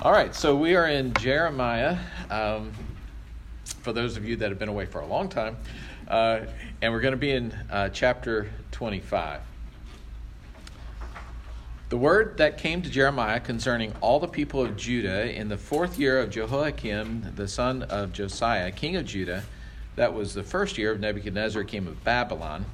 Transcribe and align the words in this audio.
All 0.00 0.12
right, 0.12 0.32
so 0.32 0.54
we 0.54 0.76
are 0.76 0.86
in 0.86 1.12
Jeremiah. 1.14 1.98
Um, 2.30 2.70
for 3.80 3.92
those 3.92 4.16
of 4.16 4.24
you 4.24 4.36
that 4.36 4.48
have 4.48 4.56
been 4.56 4.68
away 4.68 4.86
for 4.86 5.00
a 5.00 5.06
long 5.06 5.28
time, 5.28 5.56
uh, 6.06 6.42
and 6.80 6.92
we're 6.92 7.00
going 7.00 7.14
to 7.14 7.18
be 7.18 7.32
in 7.32 7.50
uh, 7.68 7.88
chapter 7.88 8.48
25. 8.70 9.40
The 11.88 11.96
word 11.96 12.36
that 12.38 12.58
came 12.58 12.80
to 12.82 12.88
Jeremiah 12.88 13.40
concerning 13.40 13.92
all 14.00 14.20
the 14.20 14.28
people 14.28 14.64
of 14.64 14.76
Judah 14.76 15.36
in 15.36 15.48
the 15.48 15.58
fourth 15.58 15.98
year 15.98 16.20
of 16.20 16.30
Jehoiakim, 16.30 17.32
the 17.34 17.48
son 17.48 17.82
of 17.82 18.12
Josiah, 18.12 18.70
king 18.70 18.94
of 18.94 19.04
Judah, 19.04 19.42
that 19.96 20.14
was 20.14 20.32
the 20.32 20.44
first 20.44 20.78
year 20.78 20.92
of 20.92 21.00
Nebuchadnezzar, 21.00 21.64
king 21.64 21.88
of 21.88 22.04
Babylon, 22.04 22.66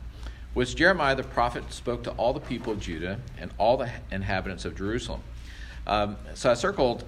which 0.53 0.77
Jeremiah 0.77 1.17
the 1.17 1.23
prophet 1.23 1.73
spoke 1.73 2.05
to 2.05 2.11
all 2.11 2.35
the 2.35 2.41
people 2.41 2.75
of 2.75 2.81
Judah 2.81 3.19
and 3.39 3.51
all 3.57 3.79
the 3.79 3.91
inhabitants 4.11 4.67
of 4.67 4.77
Jerusalem. 4.77 5.23
Um, 5.87 6.17
so 6.35 6.51
I 6.51 6.55
circled 6.55 7.05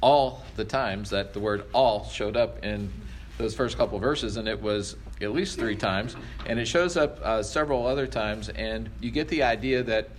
all 0.00 0.42
the 0.56 0.64
times 0.64 1.10
that 1.10 1.32
the 1.32 1.40
word 1.40 1.64
all 1.72 2.04
showed 2.06 2.36
up 2.36 2.64
in 2.64 2.92
those 3.38 3.54
first 3.54 3.76
couple 3.76 3.98
verses, 3.98 4.36
and 4.36 4.48
it 4.48 4.60
was 4.60 4.96
at 5.20 5.32
least 5.32 5.58
three 5.58 5.76
times, 5.76 6.16
and 6.46 6.58
it 6.58 6.66
shows 6.66 6.96
up 6.96 7.20
uh, 7.22 7.42
several 7.42 7.86
other 7.86 8.06
times, 8.06 8.48
and 8.50 8.90
you 9.00 9.10
get 9.10 9.28
the 9.28 9.42
idea 9.42 9.82
that 9.82 10.10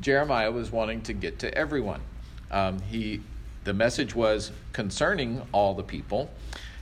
Jeremiah 0.00 0.50
was 0.50 0.70
wanting 0.70 1.02
to 1.02 1.12
get 1.12 1.38
to 1.40 1.54
everyone. 1.54 2.00
Um, 2.50 2.80
he, 2.82 3.20
the 3.64 3.74
message 3.74 4.14
was 4.14 4.52
concerning 4.72 5.42
all 5.52 5.74
the 5.74 5.82
people, 5.82 6.30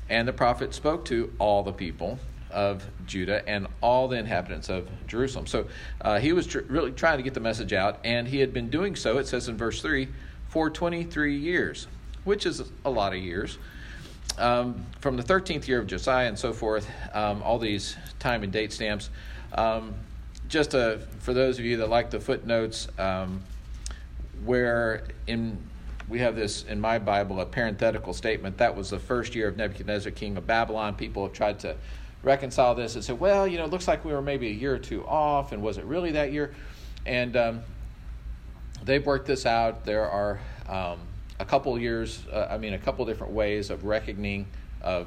and 0.08 0.26
the 0.26 0.32
prophet 0.32 0.74
spoke 0.74 1.04
to 1.06 1.32
all 1.38 1.62
the 1.62 1.72
people 1.72 2.18
of 2.50 2.84
Judah 3.06 3.46
and 3.48 3.66
all 3.82 4.08
the 4.08 4.16
inhabitants 4.16 4.68
of 4.68 4.88
Jerusalem. 5.06 5.46
So 5.46 5.66
uh, 6.00 6.18
he 6.18 6.32
was 6.32 6.46
tr- 6.46 6.60
really 6.68 6.92
trying 6.92 7.18
to 7.18 7.22
get 7.22 7.34
the 7.34 7.40
message 7.40 7.72
out, 7.72 7.98
and 8.04 8.26
he 8.26 8.40
had 8.40 8.52
been 8.52 8.70
doing 8.70 8.96
so, 8.96 9.18
it 9.18 9.26
says 9.26 9.48
in 9.48 9.56
verse 9.56 9.82
3, 9.82 10.08
for 10.48 10.70
23 10.70 11.36
years, 11.36 11.86
which 12.24 12.46
is 12.46 12.62
a 12.84 12.90
lot 12.90 13.12
of 13.12 13.20
years. 13.20 13.58
Um, 14.38 14.86
from 15.00 15.16
the 15.16 15.22
13th 15.22 15.66
year 15.66 15.80
of 15.80 15.86
Josiah 15.86 16.28
and 16.28 16.38
so 16.38 16.52
forth, 16.52 16.88
um, 17.12 17.42
all 17.42 17.58
these 17.58 17.96
time 18.18 18.42
and 18.42 18.52
date 18.52 18.72
stamps. 18.72 19.10
Um, 19.52 19.94
just 20.48 20.74
a, 20.74 21.00
for 21.20 21.34
those 21.34 21.58
of 21.58 21.64
you 21.64 21.78
that 21.78 21.88
like 21.88 22.10
the 22.10 22.20
footnotes, 22.20 22.88
um, 22.98 23.42
where 24.44 25.04
in 25.26 25.58
we 26.08 26.20
have 26.20 26.34
this 26.34 26.64
in 26.64 26.80
my 26.80 26.98
Bible, 26.98 27.40
a 27.40 27.46
parenthetical 27.46 28.14
statement. 28.14 28.56
That 28.58 28.74
was 28.74 28.90
the 28.90 28.98
first 28.98 29.34
year 29.34 29.48
of 29.48 29.56
Nebuchadnezzar, 29.56 30.10
king 30.12 30.36
of 30.36 30.46
Babylon. 30.46 30.94
People 30.94 31.24
have 31.24 31.34
tried 31.34 31.58
to 31.60 31.76
reconcile 32.22 32.74
this 32.74 32.94
and 32.94 33.04
say, 33.04 33.12
well, 33.12 33.46
you 33.46 33.58
know, 33.58 33.64
it 33.64 33.70
looks 33.70 33.86
like 33.86 34.04
we 34.04 34.12
were 34.12 34.22
maybe 34.22 34.48
a 34.48 34.52
year 34.52 34.74
or 34.74 34.78
two 34.78 35.06
off, 35.06 35.52
and 35.52 35.62
was 35.62 35.76
it 35.76 35.84
really 35.84 36.12
that 36.12 36.32
year? 36.32 36.54
And 37.04 37.36
um, 37.36 37.60
they've 38.88 39.04
worked 39.04 39.26
this 39.26 39.46
out. 39.46 39.84
There 39.84 40.08
are 40.10 40.40
um, 40.66 40.98
a 41.38 41.44
couple 41.44 41.78
years, 41.78 42.24
uh, 42.32 42.48
I 42.50 42.58
mean, 42.58 42.72
a 42.72 42.78
couple 42.78 43.04
different 43.04 43.32
ways 43.32 43.70
of 43.70 43.84
recognizing, 43.84 44.46
of 44.80 45.06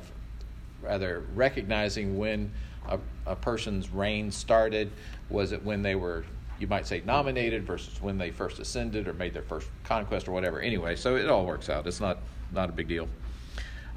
rather 0.82 1.23
recognizing 1.36 2.18
when 2.18 2.52
a, 2.88 3.00
a 3.26 3.36
person's 3.36 3.90
reign 3.90 4.32
started. 4.32 4.92
Was 5.30 5.52
it 5.52 5.64
when 5.64 5.82
they 5.82 5.96
were, 5.96 6.23
you 6.60 6.68
might 6.68 6.86
say, 6.86 7.02
nominated 7.06 7.64
versus 7.64 8.02
when 8.02 8.18
they 8.18 8.30
first 8.30 8.60
ascended 8.60 9.08
or 9.08 9.14
made 9.14 9.34
their 9.34 9.42
first 9.42 9.68
conquest 9.84 10.28
or 10.28 10.32
whatever? 10.32 10.60
Anyway, 10.60 10.95
so 10.95 11.16
it 11.16 11.30
all 11.30 11.45
works 11.45 11.70
out. 11.70 11.88
It's 11.88 12.00
not 12.00 12.20
not 12.52 12.70
a 12.70 12.73
big 12.73 12.88
deal. 12.88 13.08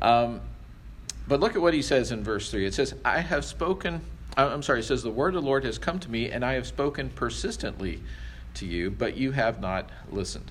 Um, 0.01 0.41
but 1.29 1.41
look 1.41 1.57
at 1.57 1.63
what 1.63 1.75
he 1.75 1.83
says 1.83 2.11
in 2.13 2.23
verse 2.23 2.51
3. 2.51 2.67
It 2.67 2.75
says, 2.75 2.95
I 3.05 3.21
have 3.21 3.45
spoken, 3.45 4.01
I'm 4.37 4.63
sorry, 4.63 4.81
it 4.81 4.85
says, 4.85 5.03
The 5.03 5.11
word 5.11 5.35
of 5.35 5.43
the 5.43 5.47
Lord 5.49 5.65
has 5.65 5.79
come 5.79 5.99
to 6.01 6.11
me, 6.11 6.31
and 6.31 6.45
I 6.45 6.53
have 6.53 6.67
spoken 6.67 7.11
persistently 7.11 8.01
to 8.55 8.67
you, 8.67 8.91
but 8.91 9.17
you 9.17 9.33
have 9.33 9.61
not 9.61 9.91
listened. 10.11 10.51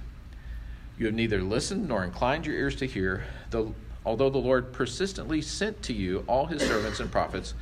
You 0.97 1.07
have 1.07 1.15
neither 1.15 1.41
listened 1.41 1.87
nor 1.87 2.03
inclined 2.03 2.45
your 2.45 2.55
ears 2.55 2.75
to 2.77 2.85
hear, 2.85 3.25
though, 3.49 3.73
although 4.05 4.29
the 4.29 4.37
Lord 4.37 4.73
persistently 4.73 5.41
sent 5.41 5.81
to 5.83 5.93
you 5.93 6.23
all 6.27 6.45
his 6.45 6.61
servants 6.61 6.99
and 6.99 7.11
prophets 7.11 7.53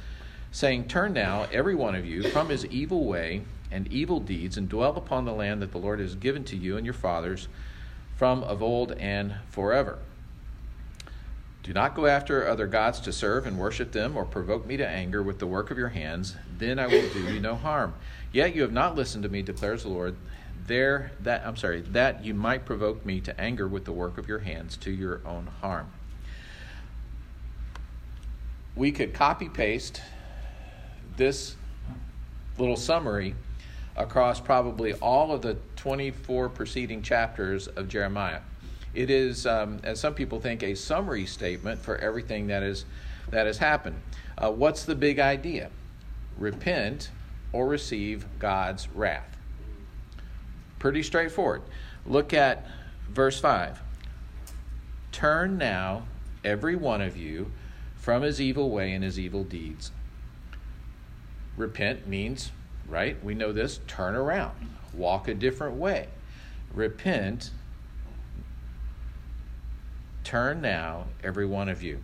saying, 0.51 0.87
Turn 0.87 1.13
now, 1.13 1.47
every 1.51 1.75
one 1.75 1.95
of 1.95 2.05
you, 2.05 2.23
from 2.29 2.49
his 2.49 2.65
evil 2.65 3.05
way 3.05 3.41
and 3.71 3.87
evil 3.87 4.19
deeds, 4.19 4.57
and 4.57 4.67
dwell 4.67 4.95
upon 4.97 5.25
the 5.25 5.33
land 5.33 5.61
that 5.61 5.71
the 5.71 5.77
Lord 5.77 5.99
has 5.99 6.15
given 6.15 6.43
to 6.45 6.57
you 6.57 6.77
and 6.77 6.85
your 6.85 6.93
fathers 6.93 7.47
from 8.17 8.43
of 8.43 8.61
old 8.61 8.91
and 8.93 9.33
forever. 9.49 9.97
Do 11.63 11.73
not 11.73 11.95
go 11.95 12.07
after 12.07 12.47
other 12.47 12.67
gods 12.67 12.99
to 13.01 13.13
serve 13.13 13.45
and 13.45 13.57
worship 13.57 13.91
them, 13.91 14.17
or 14.17 14.25
provoke 14.25 14.65
me 14.65 14.77
to 14.77 14.87
anger 14.87 15.23
with 15.23 15.39
the 15.39 15.47
work 15.47 15.71
of 15.71 15.77
your 15.77 15.89
hands. 15.89 16.35
Then 16.57 16.79
I 16.79 16.87
will 16.87 17.07
do 17.13 17.33
you 17.33 17.39
no 17.39 17.55
harm. 17.55 17.93
Yet 18.31 18.55
you 18.55 18.61
have 18.61 18.71
not 18.71 18.95
listened 18.95 19.23
to 19.23 19.29
me, 19.29 19.41
declares 19.41 19.83
the 19.83 19.89
Lord. 19.89 20.15
There, 20.67 21.11
that 21.21 21.45
I'm 21.45 21.57
sorry, 21.57 21.81
that 21.81 22.23
you 22.23 22.33
might 22.33 22.65
provoke 22.65 23.05
me 23.05 23.19
to 23.21 23.39
anger 23.39 23.67
with 23.67 23.83
the 23.83 23.91
work 23.91 24.17
of 24.17 24.27
your 24.27 24.39
hands 24.39 24.77
to 24.77 24.91
your 24.91 25.19
own 25.25 25.47
harm. 25.59 25.91
We 28.75 28.91
could 28.91 29.13
copy 29.13 29.49
paste 29.49 30.01
this 31.17 31.55
little 32.57 32.77
summary 32.77 33.35
across 33.97 34.39
probably 34.39 34.93
all 34.93 35.33
of 35.33 35.41
the 35.41 35.57
24 35.75 36.49
preceding 36.49 37.01
chapters 37.01 37.67
of 37.67 37.89
Jeremiah. 37.89 38.39
It 38.93 39.09
is, 39.09 39.45
um, 39.45 39.79
as 39.83 39.99
some 39.99 40.13
people 40.13 40.39
think, 40.39 40.63
a 40.63 40.75
summary 40.75 41.25
statement 41.25 41.81
for 41.81 41.97
everything 41.97 42.47
that 42.47 42.63
is 42.63 42.85
that 43.29 43.45
has 43.45 43.57
happened. 43.57 44.01
Uh, 44.37 44.51
what's 44.51 44.83
the 44.83 44.95
big 44.95 45.19
idea? 45.19 45.69
Repent 46.37 47.09
or 47.53 47.67
receive 47.67 48.25
God's 48.39 48.87
wrath. 48.89 49.37
Pretty 50.79 51.03
straightforward. 51.03 51.61
Look 52.05 52.33
at 52.33 52.67
verse 53.09 53.39
5. 53.39 53.81
Turn 55.11 55.57
now, 55.57 56.03
every 56.43 56.75
one 56.75 57.01
of 57.01 57.17
you, 57.17 57.51
from 57.95 58.23
his 58.23 58.41
evil 58.41 58.69
way 58.69 58.93
and 58.93 59.03
his 59.03 59.19
evil 59.19 59.43
deeds 59.43 59.91
Repent 61.57 62.07
means, 62.07 62.51
right? 62.87 63.21
We 63.23 63.33
know 63.33 63.51
this 63.51 63.79
turn 63.87 64.15
around, 64.15 64.55
walk 64.93 65.27
a 65.27 65.33
different 65.33 65.75
way. 65.75 66.07
Repent, 66.73 67.51
turn 70.23 70.61
now, 70.61 71.05
every 71.23 71.45
one 71.45 71.67
of 71.67 71.83
you. 71.83 71.99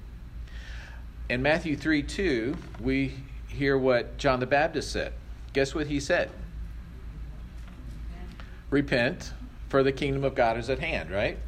In 1.30 1.42
Matthew 1.42 1.76
3 1.76 2.04
2, 2.04 2.58
we 2.82 3.14
hear 3.48 3.78
what 3.78 4.18
John 4.18 4.40
the 4.40 4.46
Baptist 4.46 4.92
said. 4.92 5.14
Guess 5.58 5.74
what 5.74 5.88
he 5.88 6.00
said? 6.00 6.30
Repent, 8.70 9.34
for 9.70 9.82
the 9.82 9.92
kingdom 9.92 10.24
of 10.24 10.36
God 10.36 10.56
is 10.56 10.70
at 10.70 10.78
hand, 10.78 11.10
right? 11.10 11.40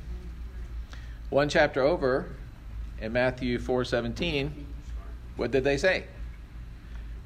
One 1.30 1.48
chapter 1.48 1.84
over, 1.84 2.26
in 3.00 3.14
Matthew 3.14 3.60
4 3.60 3.86
17, 3.86 4.66
what 5.36 5.52
did 5.52 5.64
they 5.64 5.78
say? 5.78 6.06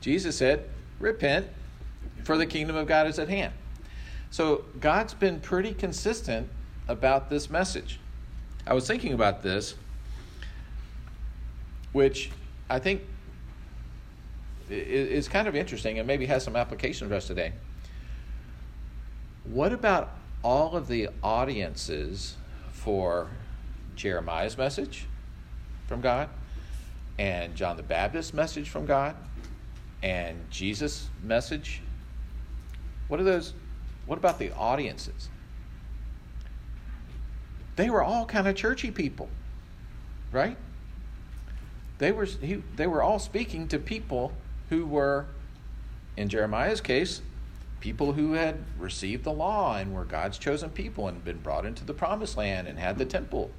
Jesus 0.02 0.36
said, 0.36 0.68
Repent, 1.00 1.48
for 2.26 2.36
the 2.36 2.46
kingdom 2.46 2.76
of 2.76 2.86
God 2.86 3.08
is 3.08 3.18
at 3.18 3.30
hand. 3.30 3.54
So 4.30 4.66
God's 4.82 5.14
been 5.14 5.40
pretty 5.40 5.74
consistent 5.74 6.50
about 6.90 7.30
this 7.30 7.50
message. 7.50 7.98
I 8.68 8.74
was 8.74 8.86
thinking 8.86 9.14
about 9.14 9.42
this, 9.42 9.76
which 11.94 12.30
I 12.70 12.80
think 12.80 13.04
is 14.74 15.28
kind 15.28 15.48
of 15.48 15.56
interesting 15.56 16.00
and 16.00 16.08
maybe 16.08 16.26
has 16.26 16.44
some 16.44 16.56
application 16.56 17.08
for 17.08 17.16
us 17.16 17.28
today. 17.28 17.54
What 19.46 19.74
about 19.74 20.16
all 20.44 20.76
of 20.76 20.88
the 20.88 21.10
audiences 21.22 22.36
for 22.72 23.30
Jeremiah's 23.96 24.58
message 24.58 25.06
from 25.88 26.02
God 26.02 26.30
and 27.20 27.56
John 27.56 27.78
the 27.78 27.84
Baptist's 27.84 28.34
message 28.34 28.70
from 28.70 28.86
God 28.86 29.16
and 30.02 30.40
Jesus' 30.50 31.10
message? 31.22 31.82
What 33.08 33.20
are 33.20 33.24
those? 33.24 33.54
What 34.06 34.18
about 34.18 34.40
the 34.40 34.52
audiences? 34.54 35.30
They 37.76 37.90
were 37.90 38.04
all 38.04 38.26
kind 38.26 38.48
of 38.48 38.56
churchy 38.56 38.92
people, 38.92 39.30
right? 40.32 40.58
They 41.98 42.12
were 42.12 42.26
he, 42.26 42.64
they 42.76 42.88
were 42.88 43.02
all 43.02 43.20
speaking 43.20 43.68
to 43.70 43.80
people 43.80 44.34
who 44.70 44.86
were, 44.86 45.26
in 46.18 46.30
Jeremiah's 46.30 46.82
case, 46.82 47.22
people 47.80 48.14
who 48.14 48.34
had 48.34 48.58
received 48.80 49.24
the 49.24 49.34
law 49.34 49.78
and 49.78 49.94
were 49.94 50.06
God's 50.06 50.38
chosen 50.38 50.70
people 50.70 51.08
and 51.08 51.24
been 51.24 51.40
brought 51.40 51.66
into 51.66 51.84
the 51.84 51.94
promised 51.94 52.38
land 52.38 52.68
and 52.68 52.80
had 52.80 52.98
the 52.98 53.06
temple, 53.06 53.52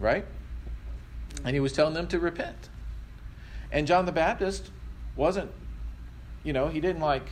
right? 0.00 0.24
And 1.44 1.54
he 1.54 1.60
was 1.60 1.72
telling 1.72 1.94
them 1.94 2.08
to 2.08 2.18
repent. 2.18 2.68
And 3.70 3.86
John 3.86 4.06
the 4.06 4.12
Baptist 4.12 4.70
wasn't, 5.14 5.50
you 6.42 6.52
know, 6.52 6.68
he 6.68 6.80
didn't 6.80 7.00
like 7.00 7.28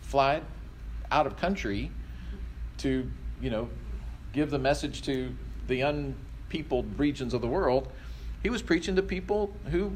fly 0.00 0.40
out 1.10 1.26
of 1.26 1.36
country 1.36 1.90
to, 2.78 3.10
you 3.40 3.50
know, 3.50 3.68
give 4.32 4.50
the 4.50 4.58
message 4.58 5.02
to 5.02 5.34
the 5.68 5.82
unpeopled 5.82 6.98
regions 6.98 7.34
of 7.34 7.40
the 7.40 7.46
world. 7.46 7.92
He 8.42 8.48
was 8.48 8.62
preaching 8.62 8.96
to 8.96 9.02
people 9.02 9.54
who, 9.70 9.92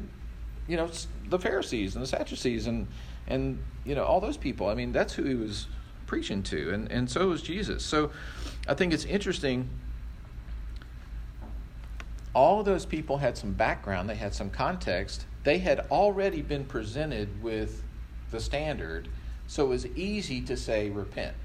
you 0.67 0.77
know, 0.77 0.89
the 1.29 1.39
Pharisees 1.39 1.95
and 1.95 2.03
the 2.03 2.07
Sadducees 2.07 2.67
and 2.67 2.87
and 3.27 3.59
you 3.85 3.95
know 3.95 4.03
all 4.03 4.19
those 4.19 4.37
people. 4.37 4.67
I 4.67 4.75
mean, 4.75 4.91
that's 4.91 5.13
who 5.13 5.23
he 5.23 5.35
was 5.35 5.67
preaching 6.05 6.43
to, 6.43 6.73
and 6.73 6.91
and 6.91 7.09
so 7.09 7.29
was 7.29 7.41
Jesus. 7.41 7.83
So, 7.83 8.11
I 8.67 8.73
think 8.73 8.93
it's 8.93 9.05
interesting 9.05 9.69
all 12.37 12.59
of 12.59 12.67
those 12.67 12.85
people 12.85 13.17
had 13.17 13.35
some 13.35 13.51
background, 13.51 14.07
they 14.07 14.13
had 14.13 14.31
some 14.31 14.51
context, 14.51 15.25
they 15.43 15.57
had 15.57 15.79
already 15.89 16.43
been 16.43 16.63
presented 16.63 17.41
with 17.41 17.81
the 18.29 18.39
standard, 18.39 19.07
so 19.47 19.65
it 19.65 19.69
was 19.69 19.87
easy 19.87 20.39
to 20.41 20.55
say 20.55 20.91
repent, 20.91 21.35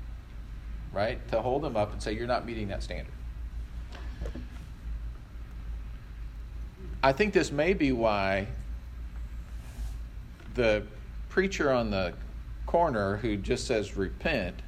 right? 0.93 1.27
To 1.29 1.41
hold 1.41 1.63
them 1.63 1.79
up 1.79 1.93
and 1.93 2.03
say, 2.03 2.13
you're 2.13 2.27
not 2.27 2.45
meeting 2.45 2.69
that 2.69 2.83
standard. 2.83 3.15
I 7.03 7.13
think 7.13 7.33
this 7.33 7.51
may 7.51 7.73
be 7.73 7.91
why 7.91 8.49
the 10.55 10.85
preacher 11.29 11.71
on 11.71 11.91
the 11.91 12.15
corner 12.67 13.17
who 13.19 13.37
just 13.37 13.67
says 13.67 13.97
repent 13.97 14.63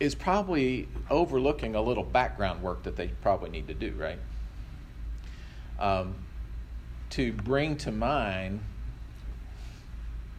is 0.00 0.14
probably 0.14 0.88
overlooking 1.10 1.74
a 1.74 1.80
little 1.80 2.02
background 2.02 2.62
work 2.62 2.82
that 2.82 2.96
they 2.96 3.08
probably 3.22 3.50
need 3.50 3.68
to 3.68 3.74
do, 3.74 3.92
right? 3.92 4.18
Um, 5.78 6.16
to 7.10 7.32
bring 7.32 7.76
to 7.78 7.92
mind, 7.92 8.60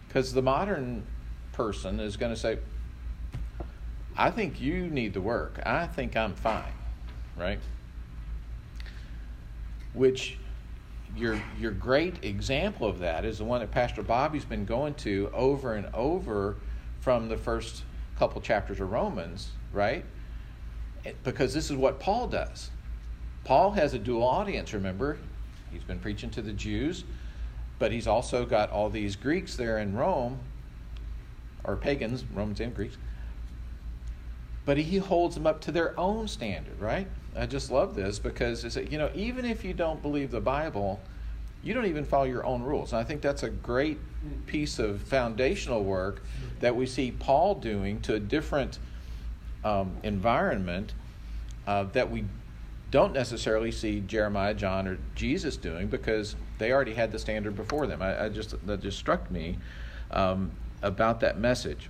because 0.08 0.34
the 0.34 0.42
modern 0.42 1.04
person 1.54 2.00
is 2.00 2.18
going 2.18 2.34
to 2.34 2.40
say, 2.40 2.60
I 4.18 4.32
think 4.32 4.62
you 4.62 4.88
need 4.88 5.14
the 5.14 5.22
work. 5.22 5.60
I 5.66 5.88
think 5.88 6.16
I'm 6.16 6.36
fine, 6.36 6.74
right? 7.38 7.60
Which 9.94 10.38
your 11.16 11.42
your 11.60 11.72
great 11.72 12.24
example 12.24 12.88
of 12.88 13.00
that 13.00 13.26
is 13.26 13.38
the 13.38 13.44
one 13.44 13.62
that 13.62 13.72
Pastor 13.72 14.04
Bobby's 14.04 14.46
been 14.46 14.66
going 14.66 14.94
to 14.96 15.30
over 15.34 15.74
and 15.74 15.88
over 15.94 16.58
from 17.00 17.30
the 17.30 17.38
first 17.38 17.84
couple 18.18 18.42
chapters 18.42 18.80
of 18.80 18.92
Romans, 18.92 19.52
right? 19.72 20.04
Because 21.24 21.54
this 21.54 21.70
is 21.70 21.78
what 21.78 22.00
Paul 22.00 22.28
does. 22.28 22.72
Paul 23.44 23.72
has 23.72 23.94
a 23.94 24.00
dual 24.00 24.24
audience, 24.24 24.74
remember? 24.74 25.18
He's 25.72 25.84
been 25.84 26.00
preaching 26.00 26.30
to 26.32 26.42
the 26.42 26.54
Jews, 26.54 27.04
but 27.78 27.92
he's 27.92 28.08
also 28.08 28.46
got 28.46 28.72
all 28.72 28.90
these 28.90 29.16
Greeks 29.16 29.56
there 29.56 29.78
in 29.78 29.96
Rome, 29.96 30.40
or 31.64 31.76
pagans, 31.76 32.24
Romans 32.34 32.60
and 32.60 32.74
Greeks. 32.74 32.98
But 34.66 34.78
he 34.78 34.98
holds 34.98 35.36
them 35.36 35.46
up 35.46 35.62
to 35.62 35.72
their 35.72 35.98
own 36.00 36.28
standard, 36.28 36.80
right? 36.80 37.08
I 37.38 37.46
just 37.46 37.70
love 37.70 37.96
this 37.96 38.20
because 38.20 38.64
it's, 38.64 38.78
you 38.78 38.98
know, 38.98 39.12
even 39.14 39.46
if 39.46 39.64
you 39.64 39.74
don't 39.74 40.02
believe 40.02 40.32
the 40.32 40.42
Bible, 40.42 41.02
you 41.64 41.74
don't 41.74 41.86
even 41.86 42.06
follow 42.06 42.26
your 42.26 42.46
own 42.46 42.64
rules. 42.64 42.94
And 42.94 43.02
I 43.02 43.04
think 43.04 43.22
that's 43.22 43.44
a 43.44 43.50
great 43.50 43.98
piece 44.46 44.80
of 44.80 45.02
foundational 45.02 45.84
work 45.84 46.24
that 46.60 46.76
we 46.76 46.86
see 46.86 47.12
Paul 47.12 47.56
doing 47.56 48.00
to 48.02 48.16
a 48.16 48.20
different 48.20 48.80
um, 49.64 49.98
environment 50.04 50.94
uh, 51.68 51.84
that 51.94 52.10
we 52.10 52.26
don't 52.92 53.14
necessarily 53.14 53.72
see 53.72 54.00
Jeremiah, 54.00 54.54
John, 54.54 54.88
or 54.88 54.98
Jesus 55.16 55.58
doing 55.58 55.88
because 55.88 56.36
they 56.60 56.72
already 56.72 56.94
had 56.94 57.12
the 57.12 57.20
standard 57.20 57.56
before 57.56 57.88
them. 57.88 58.02
I, 58.02 58.26
I 58.26 58.30
just 58.30 58.66
that 58.68 58.82
just 58.82 58.98
struck 58.98 59.30
me 59.30 59.58
um, 60.12 60.52
about 60.82 61.20
that 61.22 61.38
message. 61.40 61.90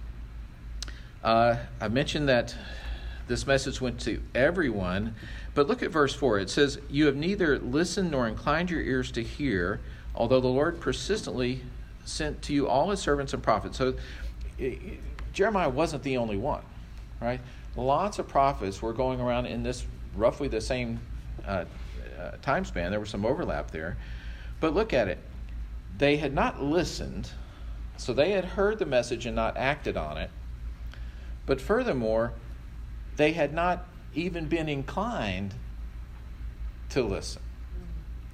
Uh, 1.24 1.58
I 1.82 1.88
mentioned 1.90 2.30
that 2.30 2.56
this 3.27 3.48
message 3.48 3.81
went 3.81 4.00
to 4.01 4.22
everyone, 4.33 5.16
but 5.54 5.68
look 5.68 5.81
at 5.81 5.92
verse 5.92 6.13
4. 6.13 6.39
It 6.39 6.50
says, 6.50 6.80
You 6.89 7.07
have 7.07 7.16
neither 7.16 7.57
listened 7.60 8.12
nor 8.12 8.27
inclined 8.27 8.69
your 8.69 8.81
ears 8.81 9.12
to 9.12 9.24
hear, 9.24 9.80
although 10.13 10.39
the 10.39 10.48
Lord 10.48 10.80
persistently 10.80 11.62
sent 12.06 12.42
to 12.44 12.54
you 12.54 12.68
all 12.68 12.92
his 12.92 13.00
servants 13.00 13.33
and 13.33 13.42
prophets. 13.42 13.77
So 13.77 13.95
it, 14.60 14.80
Jeremiah 15.33 15.69
wasn't 15.69 16.04
the 16.04 16.18
only 16.18 16.38
one, 16.38 16.62
right? 17.19 17.42
Lots 17.75 18.19
of 18.19 18.27
prophets 18.27 18.81
were 18.81 18.94
going 18.94 19.19
around 19.19 19.48
in 19.48 19.63
this 19.63 19.86
roughly 20.16 20.48
the 20.48 20.62
same 20.62 21.00
uh, 21.45 21.66
uh, 22.19 22.31
time 22.42 22.63
span. 22.63 22.92
There 22.92 23.00
was 23.00 23.10
some 23.10 23.25
overlap 23.25 23.72
there. 23.72 23.98
But 24.60 24.74
look 24.74 24.94
at 24.94 25.07
it. 25.07 25.18
They 25.98 26.18
had 26.18 26.33
not 26.33 26.62
listened, 26.62 27.30
so 27.98 28.13
they 28.13 28.31
had 28.31 28.45
heard 28.45 28.80
the 28.80 28.86
message 28.86 29.25
and 29.25 29.36
not 29.36 29.57
acted 29.57 29.98
on 29.98 30.18
it. 30.18 30.30
But 31.45 31.62
furthermore, 31.62 32.33
they 33.18 33.32
had 33.32 33.54
not 33.54 33.86
even 34.14 34.46
been 34.46 34.70
inclined 34.70 35.54
to 36.90 37.02
listen. 37.04 37.42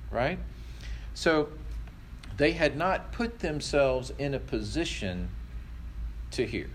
Right? 0.10 0.40
So 1.14 1.50
they 2.38 2.52
had 2.52 2.76
not 2.76 3.12
put 3.12 3.40
themselves 3.40 4.12
in 4.18 4.34
a 4.34 4.40
position 4.40 5.30
to 6.32 6.46
hear. 6.46 6.70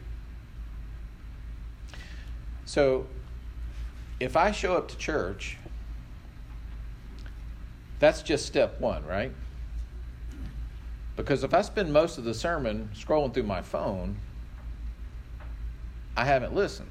So 2.65 3.07
if 4.21 4.37
I 4.37 4.51
show 4.51 4.77
up 4.77 4.89
to 4.89 4.97
church, 4.97 5.57
that's 7.99 8.23
just 8.23 8.47
step 8.47 8.81
one, 8.81 9.05
right? 9.07 9.33
Because 11.17 11.43
if 11.45 11.55
I 11.55 11.63
spend 11.63 11.93
most 11.93 12.19
of 12.19 12.25
the 12.25 12.35
sermon 12.35 12.91
scrolling 12.95 13.33
through 13.33 13.45
my 13.45 13.63
phone, 13.63 14.17
I 16.17 16.25
haven't 16.25 16.55
listened. 16.55 16.91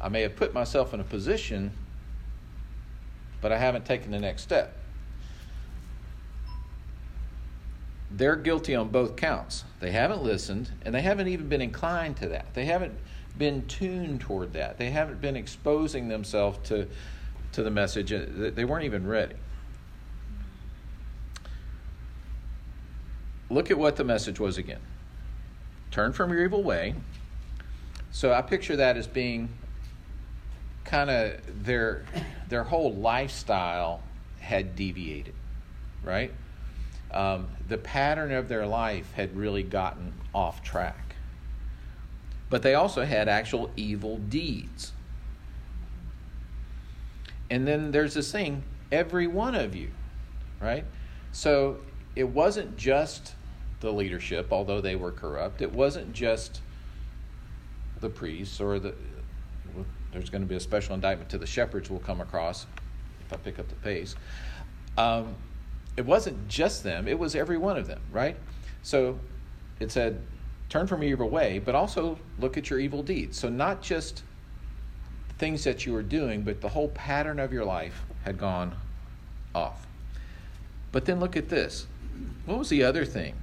I 0.00 0.08
may 0.08 0.22
have 0.22 0.36
put 0.36 0.54
myself 0.54 0.94
in 0.94 1.00
a 1.00 1.04
position, 1.04 1.72
but 3.40 3.52
I 3.52 3.58
haven't 3.58 3.84
taken 3.84 4.10
the 4.10 4.18
next 4.18 4.42
step. 4.42 4.76
They're 8.10 8.36
guilty 8.36 8.74
on 8.74 8.88
both 8.88 9.16
counts. 9.16 9.64
They 9.78 9.92
haven't 9.92 10.22
listened, 10.22 10.70
and 10.82 10.94
they 10.94 11.02
haven't 11.02 11.28
even 11.28 11.48
been 11.48 11.60
inclined 11.60 12.16
to 12.18 12.28
that. 12.28 12.54
They 12.54 12.64
haven't 12.64 12.94
been 13.38 13.66
tuned 13.66 14.20
toward 14.20 14.54
that. 14.54 14.78
They 14.78 14.90
haven't 14.90 15.20
been 15.20 15.36
exposing 15.36 16.08
themselves 16.08 16.58
to, 16.68 16.88
to 17.52 17.62
the 17.62 17.70
message. 17.70 18.10
They 18.10 18.64
weren't 18.64 18.84
even 18.84 19.06
ready. 19.06 19.36
Look 23.48 23.70
at 23.70 23.78
what 23.78 23.96
the 23.96 24.04
message 24.04 24.40
was 24.40 24.58
again. 24.58 24.80
Turn 25.90 26.12
from 26.12 26.32
your 26.32 26.44
evil 26.44 26.62
way. 26.62 26.94
So 28.12 28.32
I 28.32 28.42
picture 28.42 28.76
that 28.76 28.96
as 28.96 29.06
being 29.06 29.48
kind 30.84 31.10
of 31.10 31.64
their 31.64 32.04
their 32.48 32.64
whole 32.64 32.94
lifestyle 32.94 34.02
had 34.40 34.74
deviated, 34.74 35.34
right? 36.02 36.32
Um, 37.12 37.48
the 37.68 37.78
pattern 37.78 38.32
of 38.32 38.48
their 38.48 38.66
life 38.66 39.12
had 39.12 39.36
really 39.36 39.62
gotten 39.62 40.12
off 40.34 40.62
track. 40.62 41.14
But 42.48 42.62
they 42.62 42.74
also 42.74 43.04
had 43.04 43.28
actual 43.28 43.70
evil 43.76 44.18
deeds. 44.18 44.92
And 47.48 47.66
then 47.66 47.90
there's 47.90 48.14
this 48.14 48.30
thing 48.30 48.62
every 48.92 49.26
one 49.26 49.54
of 49.54 49.74
you, 49.74 49.90
right? 50.60 50.84
So 51.32 51.78
it 52.16 52.24
wasn't 52.24 52.76
just 52.76 53.34
the 53.80 53.92
leadership, 53.92 54.52
although 54.52 54.80
they 54.80 54.96
were 54.96 55.12
corrupt. 55.12 55.62
It 55.62 55.72
wasn't 55.72 56.12
just 56.12 56.60
the 58.00 58.08
priests 58.08 58.60
or 58.60 58.78
the 58.78 58.94
there's 60.12 60.30
going 60.30 60.42
to 60.42 60.48
be 60.48 60.56
a 60.56 60.60
special 60.60 60.94
indictment 60.94 61.30
to 61.30 61.38
the 61.38 61.46
shepherds 61.46 61.90
we'll 61.90 62.00
come 62.00 62.20
across 62.20 62.66
if 63.26 63.32
I 63.32 63.36
pick 63.36 63.58
up 63.58 63.68
the 63.68 63.74
pace. 63.76 64.16
Um, 64.96 65.34
it 65.96 66.04
wasn't 66.04 66.48
just 66.48 66.82
them, 66.82 67.08
it 67.08 67.18
was 67.18 67.34
every 67.34 67.58
one 67.58 67.76
of 67.76 67.86
them, 67.86 68.00
right? 68.12 68.36
So 68.82 69.18
it 69.78 69.90
said, 69.90 70.20
turn 70.68 70.86
from 70.86 71.02
your 71.02 71.12
evil 71.12 71.28
way, 71.28 71.58
but 71.58 71.74
also 71.74 72.18
look 72.38 72.56
at 72.56 72.70
your 72.70 72.78
evil 72.78 73.02
deeds. 73.02 73.38
So 73.38 73.48
not 73.48 73.82
just 73.82 74.22
things 75.38 75.64
that 75.64 75.86
you 75.86 75.92
were 75.92 76.02
doing, 76.02 76.42
but 76.42 76.60
the 76.60 76.68
whole 76.68 76.88
pattern 76.88 77.38
of 77.38 77.52
your 77.52 77.64
life 77.64 78.04
had 78.24 78.38
gone 78.38 78.74
off. 79.54 79.86
But 80.92 81.04
then 81.04 81.20
look 81.20 81.36
at 81.36 81.48
this. 81.48 81.86
What 82.46 82.58
was 82.58 82.68
the 82.68 82.82
other 82.82 83.04
thing? 83.04 83.34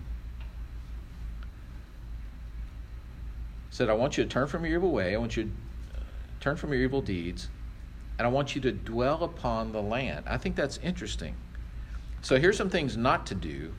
said, 3.77 3.89
I 3.91 3.93
want 3.93 4.17
you 4.17 4.23
to 4.23 4.29
turn 4.29 4.47
from 4.47 4.65
your 4.65 4.77
evil 4.77 4.91
way. 4.91 5.13
I 5.13 5.19
want 5.19 5.37
you 5.37 5.51
turn 6.39 6.55
from 6.55 6.71
your 6.73 6.81
evil 6.81 7.01
deeds, 7.01 7.49
and 8.17 8.25
I 8.25 8.29
want 8.29 8.55
you 8.55 8.61
to 8.61 8.71
dwell 8.71 9.23
upon 9.23 9.71
the 9.71 9.81
land. 9.81 10.25
I 10.27 10.37
think 10.37 10.55
that's 10.55 10.77
interesting. 10.77 11.35
So 12.21 12.39
here's 12.39 12.57
some 12.57 12.69
things 12.69 12.97
not 12.97 13.25
to 13.27 13.35
do, 13.35 13.73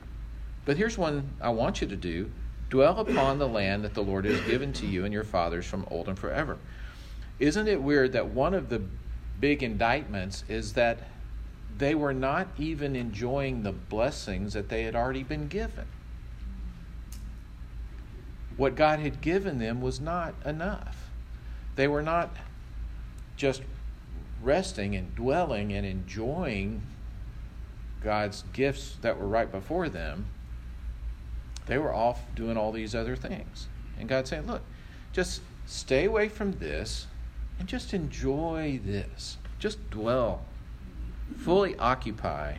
but 0.65 0.77
here's 0.77 0.97
one 0.97 1.31
I 1.41 1.49
want 1.49 1.81
you 1.81 1.87
to 1.87 1.95
do 1.95 2.31
dwell 2.69 2.99
upon 2.99 3.39
the 3.39 3.47
land 3.47 3.83
that 3.83 3.95
the 3.95 4.03
Lord 4.03 4.25
has 4.25 4.39
given 4.41 4.71
to 4.73 4.85
you 4.85 5.03
and 5.03 5.11
your 5.11 5.23
fathers 5.23 5.65
from 5.65 5.87
old 5.89 6.07
and 6.07 6.17
forever. 6.17 6.57
Isn't 7.39 7.67
it 7.67 7.81
weird 7.81 8.11
that 8.13 8.27
one 8.27 8.53
of 8.53 8.69
the 8.69 8.81
big 9.39 9.63
indictments 9.63 10.43
is 10.47 10.73
that 10.73 10.99
they 11.77 11.95
were 11.95 12.13
not 12.13 12.47
even 12.59 12.95
enjoying 12.95 13.63
the 13.63 13.71
blessings 13.71 14.53
that 14.53 14.69
they 14.69 14.83
had 14.83 14.95
already 14.95 15.23
been 15.23 15.47
given? 15.47 15.85
What 18.55 18.75
God 18.75 18.99
had 18.99 19.21
given 19.21 19.57
them 19.57 19.81
was 19.81 19.99
not 19.99 20.35
enough. 20.45 21.09
They 21.75 21.87
were 21.87 22.03
not 22.03 22.35
just 23.39 23.61
resting 24.43 24.95
and 24.95 25.15
dwelling 25.15 25.73
and 25.73 25.85
enjoying 25.85 26.83
God's 28.03 28.43
gifts 28.53 28.97
that 29.01 29.17
were 29.17 29.27
right 29.27 29.51
before 29.51 29.89
them, 29.89 30.27
they 31.65 31.77
were 31.77 31.93
off 31.93 32.21
doing 32.35 32.57
all 32.57 32.71
these 32.71 32.93
other 32.93 33.15
things. 33.15 33.67
And 33.97 34.09
God 34.09 34.27
saying, 34.27 34.45
Look, 34.45 34.61
just 35.13 35.41
stay 35.65 36.05
away 36.05 36.27
from 36.27 36.53
this 36.53 37.07
and 37.59 37.67
just 37.67 37.93
enjoy 37.93 38.79
this. 38.83 39.37
Just 39.57 39.89
dwell, 39.89 40.43
fully 41.37 41.77
occupy 41.77 42.55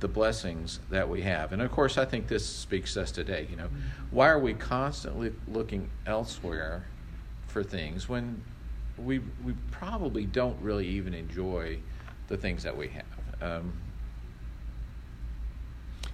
the 0.00 0.08
blessings 0.08 0.80
that 0.90 1.08
we 1.08 1.22
have. 1.22 1.52
And 1.52 1.62
of 1.62 1.70
course, 1.70 1.96
I 1.98 2.04
think 2.04 2.28
this 2.28 2.44
speaks 2.44 2.94
to 2.94 3.02
us 3.02 3.10
today. 3.10 3.46
You 3.50 3.56
know, 3.56 3.64
mm-hmm. 3.64 3.80
why 4.10 4.28
are 4.28 4.38
we 4.38 4.54
constantly 4.54 5.32
looking 5.48 5.90
elsewhere 6.06 6.84
for 7.46 7.62
things 7.62 8.08
when 8.08 8.42
we 9.04 9.20
we 9.44 9.54
probably 9.70 10.26
don't 10.26 10.60
really 10.60 10.86
even 10.86 11.14
enjoy 11.14 11.78
the 12.28 12.36
things 12.36 12.62
that 12.62 12.76
we 12.76 12.88
have? 12.88 13.04
Um, 13.40 13.72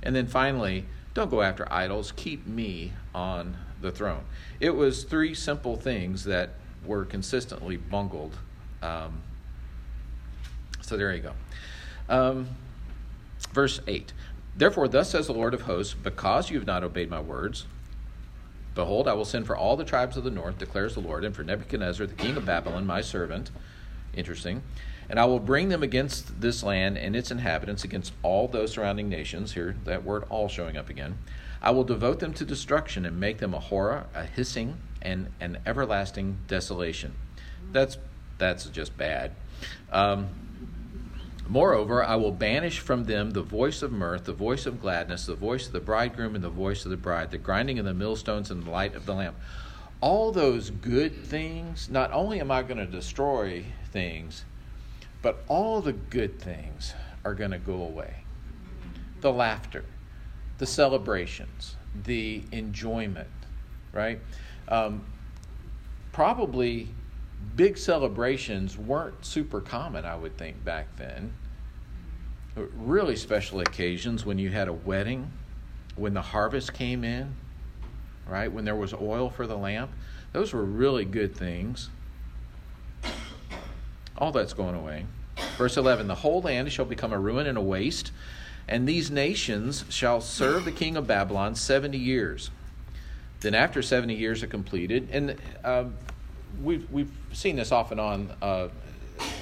and 0.03 0.15
then 0.15 0.27
finally, 0.27 0.85
don't 1.15 1.31
go 1.31 1.43
after 1.43 1.71
idols. 1.73 2.13
Keep 2.13 2.47
me 2.47 2.93
on 3.15 3.57
the 3.81 3.91
throne. 3.91 4.25
It 4.61 4.71
was 4.71 5.05
three 5.05 5.35
simple 5.35 5.77
things 5.77 6.25
that 6.25 6.51
were 6.85 7.05
consistently 7.05 7.77
bungled. 7.77 8.37
Um, 8.83 9.23
so 10.81 10.97
there 10.97 11.15
you 11.15 11.23
go. 11.23 11.33
Um, 12.09 12.49
verse 13.53 13.81
8 13.87 14.13
Therefore, 14.57 14.89
thus 14.89 15.11
says 15.11 15.27
the 15.27 15.35
Lord 15.35 15.53
of 15.53 15.63
hosts, 15.63 15.95
because 15.95 16.51
you 16.51 16.59
have 16.59 16.67
not 16.67 16.83
obeyed 16.83 17.11
my 17.11 17.21
words, 17.21 17.67
behold, 18.77 19.09
I 19.09 19.15
will 19.15 19.25
send 19.25 19.47
for 19.47 19.57
all 19.57 19.77
the 19.77 19.85
tribes 19.85 20.17
of 20.17 20.23
the 20.23 20.31
north, 20.31 20.59
declares 20.59 20.95
the 20.95 21.01
Lord, 21.01 21.25
and 21.25 21.35
for 21.35 21.43
Nebuchadnezzar, 21.43 22.07
the 22.07 22.15
king 22.15 22.37
of 22.37 22.47
Babylon, 22.47 22.87
my 22.87 23.01
servant. 23.01 23.51
Interesting. 24.15 24.63
And 25.09 25.19
I 25.19 25.25
will 25.25 25.41
bring 25.41 25.69
them 25.69 25.83
against 25.83 26.41
this 26.41 26.63
land 26.63 26.97
and 26.97 27.17
its 27.17 27.33
inhabitants, 27.33 27.83
against 27.83 28.13
all 28.23 28.47
those 28.47 28.73
surrounding 28.73 29.09
nations. 29.09 29.55
Here, 29.55 29.77
that 29.85 30.05
word 30.05 30.25
all 30.29 30.49
showing 30.49 30.77
up 30.77 30.89
again. 30.89 31.19
I 31.61 31.71
will 31.71 31.85
devote 31.85 32.21
them 32.21 32.33
to 32.35 32.45
destruction 32.45 33.05
and 33.05 33.19
make 33.19 33.39
them 33.39 33.55
a 33.55 33.59
horror, 33.59 34.07
a 34.15 34.25
hissing, 34.25 34.77
and 35.03 35.29
an 35.41 35.59
everlasting 35.67 36.39
desolation. 36.47 37.15
That's 37.73 37.99
that's 38.39 38.67
just 38.67 38.97
bad. 38.99 39.33
Um, 39.91 40.29
Moreover, 41.49 42.03
I 42.03 42.17
will 42.17 42.33
banish 42.33 42.81
from 42.81 43.05
them 43.05 43.31
the 43.31 43.43
voice 43.43 43.83
of 43.83 43.93
mirth, 43.93 44.25
the 44.25 44.33
voice 44.33 44.67
of 44.67 44.81
gladness, 44.81 45.27
the 45.27 45.37
voice 45.37 45.67
of 45.67 45.73
the 45.73 45.81
bridegroom, 45.81 46.35
and 46.35 46.43
the 46.43 46.51
voice 46.51 46.85
of 46.85 46.91
the 46.91 46.97
bride, 46.97 47.31
the 47.31 47.39
grinding 47.39 47.79
of 47.79 47.85
the 47.85 47.95
millstones 47.95 48.51
and 48.51 48.65
the 48.65 48.71
light 48.71 48.95
of 48.97 49.07
the 49.07 49.15
lamp. 49.15 49.37
All 50.01 50.33
those 50.33 50.71
good 50.71 51.25
things, 51.25 51.89
not 51.89 52.13
only 52.13 52.41
am 52.41 52.51
I 52.51 52.63
going 52.63 52.79
to 52.79 52.87
destroy 52.87 53.65
things, 53.93 54.45
but 55.23 55.45
all 55.47 55.81
the 55.81 55.93
good 55.93 56.41
things 56.41 56.95
are 57.25 57.35
going 57.35 57.53
to 57.53 57.59
go 57.59 57.75
away. 57.75 58.25
The 59.21 59.33
laughter, 59.33 59.85
the 60.59 60.67
celebrations, 60.67 61.77
the 62.05 62.43
enjoyment, 62.51 63.29
right? 63.93 64.21
Um, 64.69 65.05
probably 66.13 66.89
big 67.57 67.79
celebrations 67.79 68.77
weren't 68.77 69.25
super 69.25 69.61
common, 69.61 70.05
I 70.05 70.17
would 70.17 70.37
think, 70.37 70.65
back 70.65 70.89
then. 70.97 71.33
Really 72.55 73.17
special 73.17 73.61
occasions 73.61 74.25
when 74.25 74.39
you 74.39 74.51
had 74.51 74.69
a 74.69 74.73
wedding, 74.73 75.31
when 75.97 76.15
the 76.15 76.23
harvest 76.23 76.73
came 76.73 77.05
in, 77.05 77.35
right? 78.27 78.51
When 78.51 78.65
there 78.65 78.77
was 78.77 78.95
oil 78.95 79.31
for 79.31 79.47
the 79.47 79.57
lamp. 79.57 79.91
Those 80.33 80.53
were 80.53 80.65
really 80.65 81.05
good 81.05 81.35
things. 81.35 81.91
All 84.19 84.33
that's 84.33 84.53
going 84.53 84.75
away. 84.75 85.07
Verse 85.57 85.77
11 85.77 86.09
The 86.09 86.15
whole 86.17 86.43
land 86.43 86.73
shall 86.73 86.85
become 86.85 87.13
a 87.13 87.19
ruin 87.19 87.47
and 87.47 87.59
a 87.59 87.63
waste, 87.63 88.13
and 88.69 88.89
these 88.89 89.11
nations 89.11 89.85
shall 89.89 90.21
serve 90.21 90.65
the 90.65 90.73
king 90.73 90.97
of 90.97 91.07
Babylon 91.07 91.55
70 91.55 91.97
years. 91.97 92.51
Then, 93.41 93.55
after 93.55 93.83
70 93.83 94.15
years 94.15 94.43
are 94.43 94.47
completed, 94.47 95.09
and 95.13 95.37
uh, 95.63 95.85
we've 96.63 96.91
we've 96.91 97.11
seen 97.33 97.57
this 97.57 97.73
off 97.73 97.91
and 97.93 98.01
on 98.01 98.33
uh, 98.43 98.69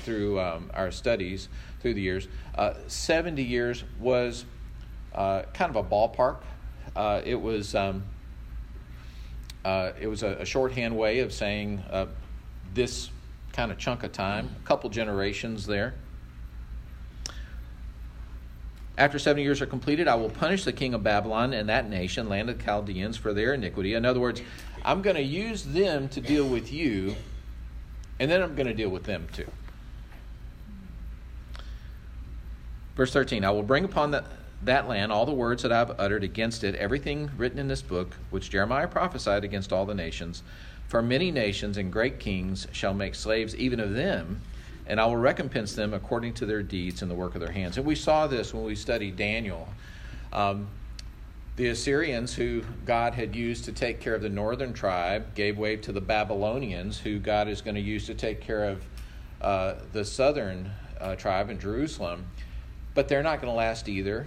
through 0.03 0.41
um, 0.41 0.71
our 0.75 0.91
studies 0.91 1.49
through 1.81 1.95
the 1.95 2.01
years. 2.01 2.29
Uh, 2.55 2.75
Seventy 2.87 3.43
years 3.43 3.85
was 4.01 4.45
uh, 5.15 5.43
kind 5.55 5.75
of 5.75 5.77
a 5.77 5.89
ballpark. 5.89 6.39
Uh, 6.95 7.21
it 7.25 7.41
was 7.41 7.75
um, 7.75 8.05
uh, 9.65 9.93
it 10.01 10.07
was 10.07 10.23
a, 10.23 10.37
a, 10.41 10.45
shorthand 10.45 10.97
way 10.97 11.21
of 11.21 11.33
saying 11.33 11.83
this 12.75 13.11
kind 13.53 13.71
of 13.71 13.79
chunk 13.79 14.03
of 14.03 14.13
time, 14.13 14.51
a 14.63 14.67
couple 14.67 14.91
generations 14.91 15.67
there. 15.67 15.95
After 18.97 19.19
70 19.19 19.43
years 19.43 19.61
are 19.61 19.67
completed, 19.67 20.07
I 20.07 20.15
will 20.15 20.31
punish 20.31 20.65
the 20.65 20.73
king 20.73 20.95
of 20.95 21.03
Babylon 21.03 21.53
and 21.53 21.69
that 21.69 21.89
nation, 21.89 22.29
land 22.29 22.49
of 22.49 22.59
the 22.59 22.65
Chaldeans, 22.65 23.17
for 23.17 23.33
their 23.33 23.55
iniquity. 23.55 23.95
In 23.95 24.05
other 24.05 24.21
words, 24.21 24.41
I'm 24.85 25.03
going 25.03 25.17
to 25.17 25.23
use 25.23 25.63
them 25.63 26.09
to 26.11 26.21
deal 26.21 26.47
with 26.47 26.73
you, 26.73 27.17
and 28.21 28.31
then 28.31 28.43
I'm 28.43 28.55
going 28.55 28.67
to 28.67 28.75
deal 28.75 28.91
with 28.91 29.05
them 29.05 29.27
too. 29.33 29.51
Verse 32.97 33.13
13 33.13 33.45
I 33.45 33.51
will 33.51 33.63
bring 33.63 33.85
upon 33.85 34.11
the, 34.11 34.25
that 34.63 34.89
land 34.89 35.11
all 35.11 35.27
the 35.27 35.33
words 35.33 35.63
that 35.63 35.73
I 35.73 35.79
have 35.79 35.99
uttered 35.99 36.23
against 36.23 36.65
it, 36.65 36.75
everything 36.75 37.31
written 37.37 37.59
in 37.59 37.69
this 37.69 37.83
book, 37.83 38.17
which 38.31 38.51
Jeremiah 38.51 38.89
prophesied 38.89 39.45
against 39.45 39.73
all 39.73 39.87
the 39.87 39.95
nations. 39.95 40.43
For 40.89 41.03
many 41.03 41.31
nations 41.31 41.77
and 41.77 41.93
great 41.93 42.21
kings 42.21 42.69
shall 42.73 42.95
make 42.95 43.15
slaves 43.15 43.57
even 43.57 43.81
of 43.81 43.95
them 43.95 44.43
and 44.87 45.01
I 45.01 45.07
will 45.07 45.17
recompense 45.17 45.75
them 45.75 45.95
according 45.95 46.35
to 46.35 46.47
their 46.47 46.63
deeds 46.63 47.03
and 47.03 47.11
the 47.11 47.15
work 47.15 47.35
of 47.35 47.41
their 47.41 47.53
hands. 47.53 47.77
And 47.77 47.87
we 47.87 47.95
saw 47.95 48.27
this 48.27 48.53
when 48.53 48.65
we 48.65 48.75
studied 48.75 49.17
Daniel. 49.17 49.69
Um, 50.33 50.69
the 51.57 51.69
Assyrians, 51.69 52.35
who 52.35 52.63
God 52.85 53.15
had 53.15 53.37
used 53.37 53.65
to 53.67 53.73
take 53.73 54.01
care 54.01 54.15
of 54.15 54.23
the 54.23 54.29
northern 54.29 54.73
tribe, 54.73 55.35
gave 55.35 55.57
way 55.57 55.77
to 55.77 55.93
the 55.93 56.01
Babylonians, 56.01 56.99
who 56.99 57.19
God 57.21 57.49
is 57.49 57.61
going 57.61 57.77
to 57.77 57.81
use 57.81 58.07
to 58.07 58.15
take 58.15 58.41
care 58.41 58.65
of 58.65 58.85
uh, 59.41 59.75
the 59.93 60.05
southern 60.05 60.71
uh, 61.01 61.15
tribe 61.15 61.51
in 61.51 61.61
Jerusalem. 61.61 62.27
But 62.95 63.09
they're 63.09 63.23
not 63.23 63.41
going 63.41 63.53
to 63.53 63.57
last 63.57 63.89
either. 63.89 64.27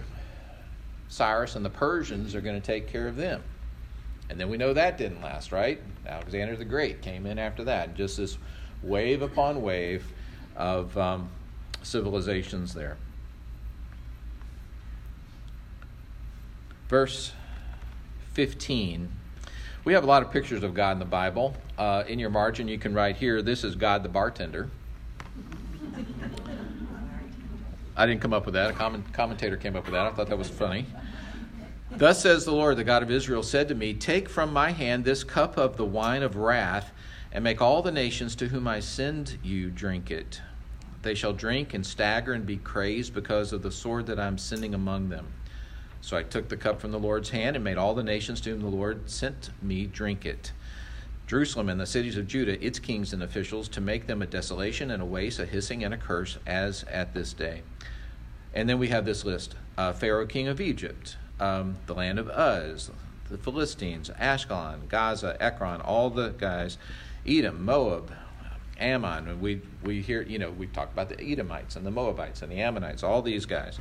Cyrus 1.08 1.54
and 1.54 1.64
the 1.64 1.70
Persians 1.70 2.34
are 2.34 2.40
going 2.40 2.58
to 2.58 2.66
take 2.66 2.88
care 2.88 3.08
of 3.08 3.16
them. 3.16 3.42
And 4.30 4.38
then 4.38 4.48
we 4.48 4.56
know 4.56 4.72
that 4.74 4.98
didn't 4.98 5.22
last, 5.22 5.52
right? 5.52 5.80
Alexander 6.06 6.56
the 6.56 6.64
Great 6.64 7.02
came 7.02 7.26
in 7.26 7.38
after 7.38 7.64
that. 7.64 7.94
Just 7.94 8.16
this 8.16 8.38
wave 8.82 9.22
upon 9.22 9.62
wave 9.62 10.04
of 10.56 10.96
um, 10.96 11.30
civilizations 11.82 12.74
there. 12.74 12.96
Verse 16.88 17.32
15. 18.32 19.10
We 19.84 19.92
have 19.92 20.04
a 20.04 20.06
lot 20.06 20.22
of 20.22 20.30
pictures 20.30 20.62
of 20.62 20.74
God 20.74 20.92
in 20.92 20.98
the 20.98 21.04
Bible. 21.04 21.54
Uh, 21.76 22.04
in 22.08 22.18
your 22.18 22.30
margin, 22.30 22.66
you 22.66 22.78
can 22.78 22.94
write 22.94 23.16
here, 23.16 23.42
This 23.42 23.62
is 23.62 23.74
God 23.74 24.02
the 24.02 24.08
bartender. 24.08 24.70
I 27.96 28.06
didn't 28.06 28.20
come 28.20 28.32
up 28.32 28.44
with 28.46 28.54
that. 28.54 28.70
A 28.70 28.72
comment, 28.72 29.12
commentator 29.12 29.56
came 29.56 29.76
up 29.76 29.84
with 29.84 29.92
that. 29.92 30.06
I 30.06 30.10
thought 30.12 30.28
that 30.28 30.38
was 30.38 30.48
funny. 30.48 30.86
Thus 31.90 32.22
says 32.22 32.44
the 32.44 32.52
Lord, 32.52 32.76
the 32.76 32.84
God 32.84 33.02
of 33.02 33.10
Israel, 33.10 33.42
said 33.42 33.68
to 33.68 33.74
me, 33.74 33.92
Take 33.92 34.28
from 34.28 34.52
my 34.52 34.70
hand 34.70 35.04
this 35.04 35.24
cup 35.24 35.56
of 35.56 35.76
the 35.76 35.84
wine 35.84 36.22
of 36.22 36.36
wrath, 36.36 36.92
and 37.32 37.42
make 37.42 37.60
all 37.60 37.82
the 37.82 37.90
nations 37.90 38.36
to 38.36 38.48
whom 38.48 38.68
I 38.68 38.80
send 38.80 39.38
you 39.42 39.70
drink 39.70 40.10
it. 40.10 40.40
They 41.02 41.14
shall 41.14 41.32
drink 41.32 41.74
and 41.74 41.84
stagger 41.84 42.32
and 42.32 42.46
be 42.46 42.56
crazed 42.56 43.14
because 43.14 43.52
of 43.52 43.62
the 43.62 43.72
sword 43.72 44.06
that 44.06 44.20
I 44.20 44.26
am 44.26 44.38
sending 44.38 44.74
among 44.74 45.08
them. 45.08 45.26
So 46.00 46.16
I 46.16 46.22
took 46.22 46.48
the 46.48 46.56
cup 46.56 46.80
from 46.80 46.92
the 46.92 46.98
Lord's 46.98 47.30
hand 47.30 47.56
and 47.56 47.64
made 47.64 47.76
all 47.76 47.94
the 47.94 48.02
nations 48.02 48.40
to 48.42 48.50
whom 48.50 48.60
the 48.60 48.68
Lord 48.68 49.10
sent 49.10 49.50
me 49.62 49.86
drink 49.86 50.24
it. 50.24 50.52
Jerusalem 51.26 51.68
and 51.68 51.78
the 51.78 51.86
cities 51.86 52.16
of 52.16 52.26
Judah, 52.26 52.64
its 52.64 52.78
kings 52.78 53.12
and 53.12 53.22
officials, 53.22 53.68
to 53.68 53.80
make 53.82 54.06
them 54.06 54.22
a 54.22 54.26
desolation 54.26 54.90
and 54.90 55.02
a 55.02 55.06
waste, 55.06 55.38
a 55.38 55.44
hissing 55.44 55.84
and 55.84 55.92
a 55.92 55.98
curse, 55.98 56.38
as 56.46 56.84
at 56.84 57.12
this 57.12 57.34
day. 57.34 57.62
And 58.54 58.68
then 58.68 58.78
we 58.78 58.88
have 58.88 59.04
this 59.04 59.24
list 59.24 59.54
uh, 59.76 59.92
Pharaoh, 59.92 60.26
king 60.26 60.48
of 60.48 60.60
Egypt, 60.60 61.16
um, 61.38 61.76
the 61.86 61.94
land 61.94 62.18
of 62.18 62.28
Uz, 62.28 62.90
the 63.28 63.38
Philistines, 63.38 64.10
Ashkelon, 64.18 64.88
Gaza, 64.88 65.36
Ekron, 65.40 65.82
all 65.82 66.08
the 66.08 66.30
guys, 66.30 66.78
Edom, 67.26 67.62
Moab, 67.64 68.10
Ammon. 68.80 69.40
We 69.40 69.60
we 69.82 70.00
hear 70.00 70.22
you 70.22 70.38
know 70.38 70.50
we 70.50 70.66
talk 70.66 70.92
about 70.92 71.08
the 71.08 71.20
Edomites 71.20 71.76
and 71.76 71.84
the 71.84 71.90
Moabites 71.90 72.42
and 72.42 72.50
the 72.50 72.60
Ammonites, 72.60 73.02
all 73.02 73.22
these 73.22 73.44
guys, 73.44 73.78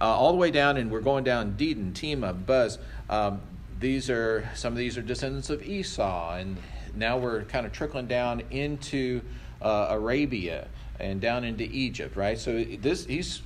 uh, 0.00 0.04
all 0.04 0.32
the 0.32 0.38
way 0.38 0.50
down, 0.50 0.76
and 0.76 0.90
we're 0.90 1.00
going 1.00 1.24
down 1.24 1.56
Dedan, 1.56 1.94
Tema, 1.94 2.32
Buz. 2.32 2.78
Um, 3.08 3.40
these 3.78 4.08
are 4.10 4.48
some 4.54 4.72
of 4.72 4.78
these 4.78 4.96
are 4.96 5.02
descendants 5.02 5.50
of 5.50 5.62
Esau, 5.62 6.34
and 6.34 6.56
now 6.94 7.18
we're 7.18 7.42
kind 7.44 7.66
of 7.66 7.72
trickling 7.72 8.06
down 8.06 8.42
into 8.50 9.20
uh, 9.60 9.88
Arabia 9.90 10.68
and 10.98 11.20
down 11.20 11.44
into 11.44 11.64
Egypt, 11.64 12.16
right? 12.16 12.38
So 12.38 12.64
this 12.64 13.06
he's 13.06 13.42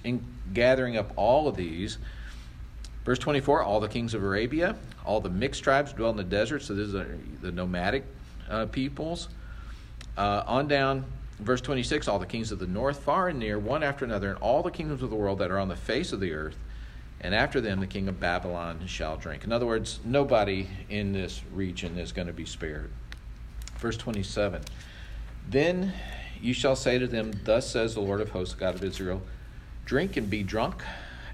gathering 0.52 0.96
up 0.96 1.12
all 1.16 1.48
of 1.48 1.56
these. 1.56 1.98
Verse 3.04 3.18
24, 3.18 3.62
all 3.62 3.80
the 3.80 3.88
kings 3.88 4.14
of 4.14 4.22
Arabia, 4.22 4.76
all 5.04 5.20
the 5.20 5.30
mixed 5.30 5.64
tribes 5.64 5.92
dwell 5.92 6.10
in 6.10 6.16
the 6.16 6.24
desert. 6.24 6.62
So 6.62 6.74
these 6.74 6.94
are 6.94 7.18
the 7.40 7.50
nomadic 7.50 8.04
uh, 8.48 8.66
peoples. 8.66 9.28
Uh, 10.16 10.42
on 10.46 10.68
down, 10.68 11.04
verse 11.40 11.60
26 11.60 12.08
all 12.08 12.18
the 12.18 12.26
kings 12.26 12.52
of 12.52 12.58
the 12.58 12.66
north, 12.66 13.00
far 13.00 13.28
and 13.28 13.38
near, 13.38 13.58
one 13.58 13.82
after 13.82 14.04
another, 14.04 14.30
and 14.30 14.38
all 14.38 14.62
the 14.62 14.70
kingdoms 14.70 15.02
of 15.02 15.10
the 15.10 15.16
world 15.16 15.38
that 15.38 15.50
are 15.50 15.58
on 15.58 15.68
the 15.68 15.76
face 15.76 16.12
of 16.12 16.20
the 16.20 16.32
earth, 16.32 16.56
and 17.20 17.34
after 17.34 17.60
them 17.60 17.80
the 17.80 17.86
king 17.86 18.08
of 18.08 18.20
Babylon 18.20 18.86
shall 18.86 19.16
drink. 19.16 19.44
In 19.44 19.52
other 19.52 19.66
words, 19.66 20.00
nobody 20.04 20.68
in 20.88 21.12
this 21.12 21.42
region 21.52 21.98
is 21.98 22.12
going 22.12 22.26
to 22.26 22.32
be 22.32 22.46
spared. 22.46 22.90
Verse 23.78 23.96
27 23.96 24.62
Then 25.48 25.92
you 26.40 26.54
shall 26.54 26.76
say 26.76 26.98
to 26.98 27.06
them, 27.06 27.32
Thus 27.44 27.70
says 27.70 27.94
the 27.94 28.00
Lord 28.00 28.20
of 28.20 28.30
hosts, 28.30 28.54
God 28.54 28.74
of 28.74 28.84
Israel 28.84 29.22
Drink 29.84 30.16
and 30.16 30.30
be 30.30 30.44
drunk, 30.44 30.84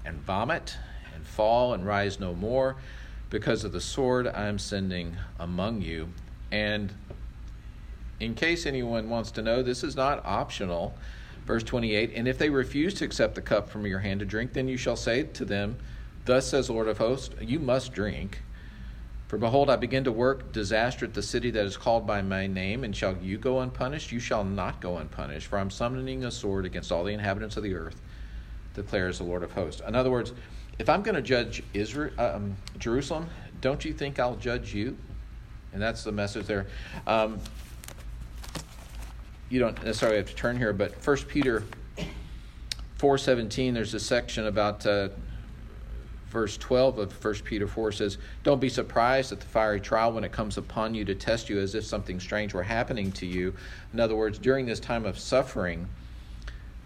and 0.03 0.17
vomit, 0.17 0.77
and 1.13 1.23
fall 1.27 1.75
and 1.75 1.85
rise 1.85 2.19
no 2.19 2.33
more, 2.33 2.75
because 3.29 3.63
of 3.63 3.71
the 3.71 3.79
sword 3.79 4.27
I 4.27 4.47
am 4.47 4.57
sending 4.57 5.15
among 5.37 5.83
you. 5.83 6.09
And 6.51 6.91
in 8.19 8.33
case 8.33 8.65
anyone 8.65 9.09
wants 9.09 9.31
to 9.31 9.41
know, 9.41 9.61
this 9.61 9.83
is 9.83 9.95
not 9.95 10.25
optional. 10.25 10.95
Verse 11.45 11.63
28 11.63 12.13
And 12.15 12.27
if 12.27 12.37
they 12.37 12.49
refuse 12.49 12.93
to 12.95 13.05
accept 13.05 13.35
the 13.35 13.41
cup 13.41 13.69
from 13.69 13.85
your 13.85 13.99
hand 13.99 14.19
to 14.19 14.25
drink, 14.25 14.53
then 14.53 14.67
you 14.67 14.77
shall 14.77 14.95
say 14.95 15.23
to 15.23 15.45
them, 15.45 15.77
Thus 16.25 16.47
says 16.47 16.67
the 16.67 16.73
Lord 16.73 16.87
of 16.87 16.97
hosts, 16.97 17.33
You 17.41 17.59
must 17.59 17.93
drink. 17.93 18.41
For 19.27 19.37
behold, 19.37 19.69
I 19.69 19.75
begin 19.75 20.05
to 20.05 20.11
work 20.11 20.53
disaster 20.53 21.05
at 21.05 21.13
the 21.13 21.21
city 21.21 21.51
that 21.51 21.65
is 21.65 21.75
called 21.75 22.07
by 22.07 22.21
my 22.21 22.47
name, 22.47 22.85
and 22.85 22.95
shall 22.95 23.17
you 23.17 23.37
go 23.37 23.59
unpunished? 23.59 24.11
You 24.11 24.21
shall 24.21 24.45
not 24.45 24.79
go 24.79 24.97
unpunished, 24.97 25.47
for 25.47 25.59
I'm 25.59 25.69
summoning 25.69 26.23
a 26.23 26.31
sword 26.31 26.65
against 26.65 26.93
all 26.93 27.03
the 27.03 27.11
inhabitants 27.11 27.57
of 27.57 27.63
the 27.63 27.75
earth, 27.75 27.99
declares 28.73 29.17
the 29.17 29.25
Lord 29.25 29.43
of 29.43 29.51
hosts. 29.51 29.81
In 29.85 29.95
other 29.95 30.09
words, 30.09 30.31
if 30.79 30.87
I'm 30.87 31.01
going 31.01 31.15
to 31.15 31.21
judge 31.21 31.61
Israel, 31.73 32.13
um, 32.17 32.55
Jerusalem, 32.77 33.27
don't 33.59 33.83
you 33.83 33.91
think 33.91 34.17
I'll 34.17 34.37
judge 34.37 34.73
you? 34.73 34.95
And 35.73 35.81
that's 35.81 36.05
the 36.05 36.11
message 36.13 36.45
there. 36.45 36.67
Um, 37.05 37.39
you 39.49 39.59
don't 39.59 39.81
necessarily 39.83 40.17
have 40.17 40.29
to 40.29 40.35
turn 40.35 40.57
here, 40.57 40.73
but 40.73 40.95
First 41.01 41.27
Peter 41.27 41.63
four 42.97 43.17
seventeen. 43.17 43.73
There's 43.73 43.93
a 43.93 43.99
section 43.99 44.47
about 44.47 44.85
uh, 44.85 45.09
verse 46.29 46.57
12 46.57 46.99
of 46.99 47.23
1 47.23 47.33
Peter 47.45 47.67
4 47.67 47.91
says, 47.91 48.17
Don't 48.43 48.59
be 48.59 48.69
surprised 48.69 49.31
at 49.31 49.39
the 49.39 49.45
fiery 49.45 49.79
trial 49.79 50.11
when 50.11 50.23
it 50.23 50.31
comes 50.31 50.57
upon 50.57 50.93
you 50.93 51.05
to 51.05 51.15
test 51.15 51.49
you 51.49 51.59
as 51.59 51.73
if 51.73 51.85
something 51.85 52.19
strange 52.19 52.53
were 52.53 52.63
happening 52.63 53.11
to 53.13 53.25
you. 53.25 53.53
In 53.93 53.99
other 53.99 54.15
words, 54.15 54.37
during 54.37 54.65
this 54.65 54.79
time 54.79 55.05
of 55.05 55.17
suffering, 55.17 55.87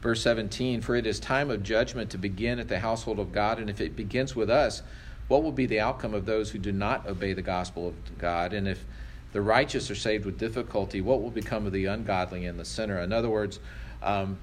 verse 0.02 0.22
17, 0.22 0.82
For 0.82 0.96
it 0.96 1.08
is 1.08 1.20
time 1.20 1.50
of 1.50 1.64
judgment 1.64 2.12
to 2.12 2.18
begin 2.18 2.60
at 2.60 2.68
the 2.68 2.80
household 2.80 3.20
of 3.20 3.32
God, 3.32 3.60
and 3.60 3.70
if 3.70 3.82
it 3.82 3.96
begins 3.96 4.36
with 4.36 4.50
us, 4.50 4.84
what 5.28 5.44
will 5.44 5.52
be 5.52 5.66
the 5.66 5.80
outcome 5.80 6.14
of 6.14 6.26
those 6.26 6.52
who 6.52 6.60
do 6.60 6.72
not 6.72 7.08
obey 7.08 7.34
the 7.34 7.42
gospel 7.42 7.88
of 7.88 8.18
God? 8.18 8.54
And 8.54 8.68
if 8.68 8.86
the 9.34 9.42
righteous 9.42 9.90
are 9.90 9.96
saved 9.96 10.26
with 10.26 10.38
difficulty, 10.38 11.02
what 11.02 11.22
will 11.22 11.32
become 11.32 11.66
of 11.66 11.72
the 11.72 11.86
ungodly 11.86 12.46
and 12.46 12.60
the 12.60 12.66
sinner? 12.66 13.00
In 13.00 13.14
other 13.14 13.30
words, 13.30 13.60
um, 14.04 14.38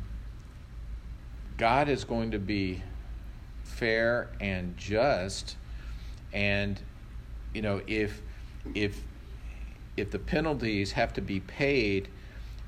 God 1.57 1.89
is 1.89 2.05
going 2.05 2.31
to 2.31 2.39
be 2.39 2.83
fair 3.65 4.29
and 4.41 4.77
just 4.77 5.57
and 6.33 6.81
you 7.55 7.63
know 7.63 7.81
if 7.87 8.21
if 8.75 9.03
if 9.97 10.11
the 10.11 10.19
penalties 10.19 10.93
have 10.93 11.13
to 11.13 11.21
be 11.21 11.41
paid 11.41 12.09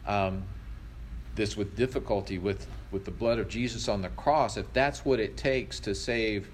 um, 0.07 0.43
this 1.35 1.57
with 1.57 1.75
difficulty 1.77 2.39
with 2.39 2.67
with 2.91 3.05
the 3.05 3.11
blood 3.11 3.39
of 3.39 3.49
Jesus 3.49 3.89
on 3.89 4.03
the 4.03 4.09
cross 4.11 4.57
if 4.57 4.73
that's 4.73 5.05
what 5.05 5.19
it 5.19 5.37
takes 5.37 5.81
to 5.81 5.95
save 5.95 6.49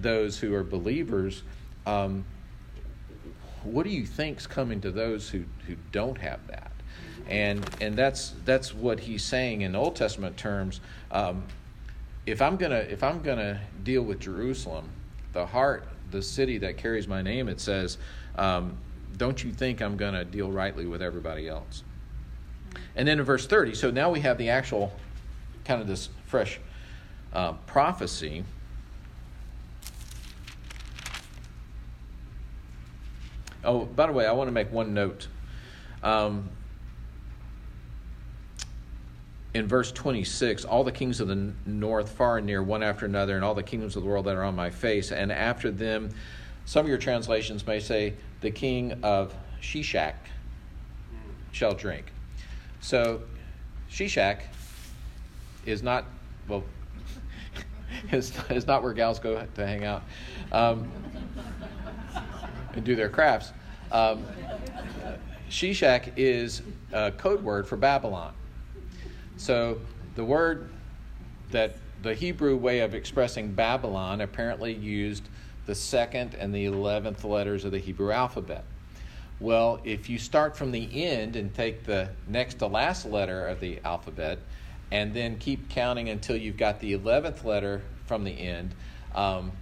those 0.00 0.38
who 0.38 0.54
are 0.54 0.64
believers 0.64 1.42
um, 1.86 2.24
what 3.64 3.84
do 3.84 3.90
you 3.90 4.06
think's 4.06 4.46
coming 4.46 4.80
to 4.80 4.90
those 4.90 5.28
who 5.28 5.44
who 5.66 5.76
don't 5.90 6.18
have 6.18 6.46
that 6.48 6.72
and 7.28 7.68
and 7.80 7.96
that's 7.96 8.34
that's 8.44 8.74
what 8.74 9.00
he's 9.00 9.22
saying 9.22 9.62
in 9.62 9.76
Old 9.76 9.96
Testament 9.96 10.36
terms 10.36 10.80
um, 11.10 11.44
if 12.26 12.40
I'm 12.40 12.56
gonna 12.56 12.86
if 12.88 13.02
I'm 13.02 13.20
gonna 13.22 13.60
deal 13.82 14.02
with 14.02 14.20
Jerusalem, 14.20 14.88
the 15.32 15.46
heart, 15.46 15.88
the 16.10 16.22
city 16.22 16.58
that 16.58 16.76
carries 16.76 17.08
my 17.08 17.22
name, 17.22 17.48
it 17.48 17.60
says, 17.60 17.98
um, 18.36 18.76
"Don't 19.16 19.42
you 19.42 19.52
think 19.52 19.80
I'm 19.80 19.96
gonna 19.96 20.24
deal 20.24 20.50
rightly 20.50 20.86
with 20.86 21.02
everybody 21.02 21.48
else?" 21.48 21.82
And 22.96 23.06
then 23.06 23.18
in 23.18 23.24
verse 23.24 23.46
30, 23.46 23.74
so 23.74 23.90
now 23.90 24.10
we 24.10 24.20
have 24.20 24.38
the 24.38 24.48
actual 24.50 24.92
kind 25.64 25.80
of 25.80 25.86
this 25.86 26.08
fresh 26.26 26.58
uh, 27.32 27.52
prophecy. 27.66 28.44
Oh, 33.64 33.84
by 33.84 34.06
the 34.06 34.12
way, 34.12 34.26
I 34.26 34.32
want 34.32 34.48
to 34.48 34.52
make 34.52 34.72
one 34.72 34.94
note. 34.94 35.28
Um, 36.02 36.50
in 39.54 39.68
verse 39.68 39.92
26 39.92 40.64
all 40.64 40.84
the 40.84 40.92
kings 40.92 41.20
of 41.20 41.28
the 41.28 41.52
north 41.66 42.10
far 42.10 42.38
and 42.38 42.46
near 42.46 42.62
one 42.62 42.82
after 42.82 43.04
another 43.04 43.36
and 43.36 43.44
all 43.44 43.54
the 43.54 43.62
kingdoms 43.62 43.96
of 43.96 44.02
the 44.02 44.08
world 44.08 44.24
that 44.24 44.34
are 44.34 44.44
on 44.44 44.54
my 44.54 44.70
face 44.70 45.12
and 45.12 45.30
after 45.30 45.70
them 45.70 46.08
some 46.64 46.86
of 46.86 46.88
your 46.88 46.98
translations 46.98 47.66
may 47.66 47.78
say 47.78 48.14
the 48.40 48.50
king 48.50 48.98
of 49.02 49.34
sheshach 49.60 50.14
shall 51.52 51.74
drink 51.74 52.06
so 52.80 53.20
sheshach 53.90 54.40
is 55.66 55.82
not 55.82 56.06
well 56.48 56.64
is 58.12 58.66
not 58.66 58.82
where 58.82 58.94
gals 58.94 59.18
go 59.18 59.46
to 59.54 59.66
hang 59.66 59.84
out 59.84 60.02
um, 60.50 60.90
and 62.74 62.84
do 62.84 62.94
their 62.96 63.08
crafts. 63.08 63.52
Um, 63.90 64.24
sheshach 65.50 66.12
is 66.16 66.62
a 66.92 67.12
code 67.12 67.42
word 67.42 67.66
for 67.66 67.76
babylon. 67.76 68.32
So 69.36 69.80
the 70.14 70.24
word 70.24 70.70
that 71.50 71.76
the 72.02 72.14
Hebrew 72.14 72.56
way 72.56 72.80
of 72.80 72.94
expressing 72.94 73.52
Babylon 73.52 74.20
apparently 74.20 74.72
used 74.72 75.28
the 75.66 75.74
second 75.74 76.34
and 76.34 76.52
the 76.54 76.64
eleventh 76.64 77.24
letters 77.24 77.64
of 77.64 77.70
the 77.70 77.78
Hebrew 77.78 78.10
alphabet. 78.10 78.64
Well, 79.38 79.80
if 79.84 80.08
you 80.08 80.18
start 80.18 80.56
from 80.56 80.72
the 80.72 81.04
end 81.04 81.36
and 81.36 81.54
take 81.54 81.84
the 81.84 82.10
next 82.28 82.54
to 82.54 82.66
last 82.66 83.06
letter 83.06 83.46
of 83.46 83.60
the 83.60 83.80
alphabet, 83.84 84.38
and 84.90 85.14
then 85.14 85.38
keep 85.38 85.68
counting 85.68 86.08
until 86.10 86.36
you've 86.36 86.56
got 86.56 86.80
the 86.80 86.92
eleventh 86.92 87.44
letter 87.44 87.82
from 88.06 88.24
the 88.24 88.32
end, 88.32 88.74
um, 89.14 89.52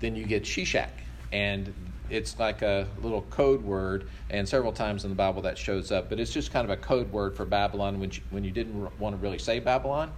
then 0.00 0.16
you 0.16 0.24
get 0.24 0.44
Sheshach, 0.44 0.88
and 1.32 1.72
it's 2.10 2.38
like 2.38 2.62
a 2.62 2.88
little 3.02 3.22
code 3.22 3.62
word, 3.62 4.08
and 4.28 4.48
several 4.48 4.72
times 4.72 5.04
in 5.04 5.10
the 5.10 5.16
Bible 5.16 5.42
that 5.42 5.56
shows 5.56 5.92
up. 5.92 6.08
But 6.08 6.20
it's 6.20 6.32
just 6.32 6.52
kind 6.52 6.64
of 6.64 6.70
a 6.70 6.80
code 6.80 7.10
word 7.12 7.36
for 7.36 7.44
Babylon. 7.44 8.00
When 8.00 8.10
you, 8.10 8.20
when 8.30 8.44
you 8.44 8.50
didn't 8.50 8.98
want 8.98 9.16
to 9.16 9.22
really 9.22 9.38
say 9.38 9.60
Babylon, 9.60 10.12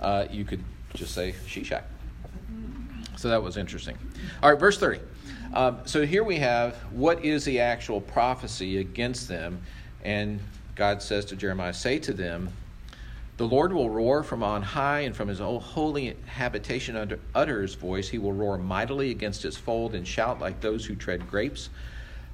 uh, 0.00 0.26
you 0.30 0.44
could 0.44 0.62
just 0.94 1.14
say 1.14 1.34
Sheshach. 1.46 1.84
So 3.16 3.28
that 3.28 3.42
was 3.42 3.56
interesting. 3.56 3.96
All 4.42 4.50
right, 4.50 4.58
verse 4.58 4.78
30. 4.78 5.00
Um, 5.54 5.78
so 5.86 6.04
here 6.04 6.22
we 6.22 6.36
have 6.36 6.76
what 6.92 7.24
is 7.24 7.44
the 7.44 7.60
actual 7.60 8.00
prophecy 8.00 8.78
against 8.78 9.28
them, 9.28 9.62
and 10.04 10.40
God 10.74 11.02
says 11.02 11.24
to 11.26 11.36
Jeremiah, 11.36 11.72
"Say 11.72 11.98
to 12.00 12.12
them." 12.12 12.50
The 13.38 13.46
Lord 13.46 13.72
will 13.72 13.88
roar 13.88 14.24
from 14.24 14.42
on 14.42 14.62
high, 14.62 15.00
and 15.00 15.14
from 15.14 15.28
his 15.28 15.38
holy 15.38 16.16
habitation 16.26 16.96
under, 16.96 17.20
utter 17.36 17.62
his 17.62 17.76
voice. 17.76 18.08
He 18.08 18.18
will 18.18 18.32
roar 18.32 18.58
mightily 18.58 19.12
against 19.12 19.44
his 19.44 19.56
fold 19.56 19.94
and 19.94 20.06
shout 20.06 20.40
like 20.40 20.60
those 20.60 20.84
who 20.84 20.96
tread 20.96 21.30
grapes 21.30 21.70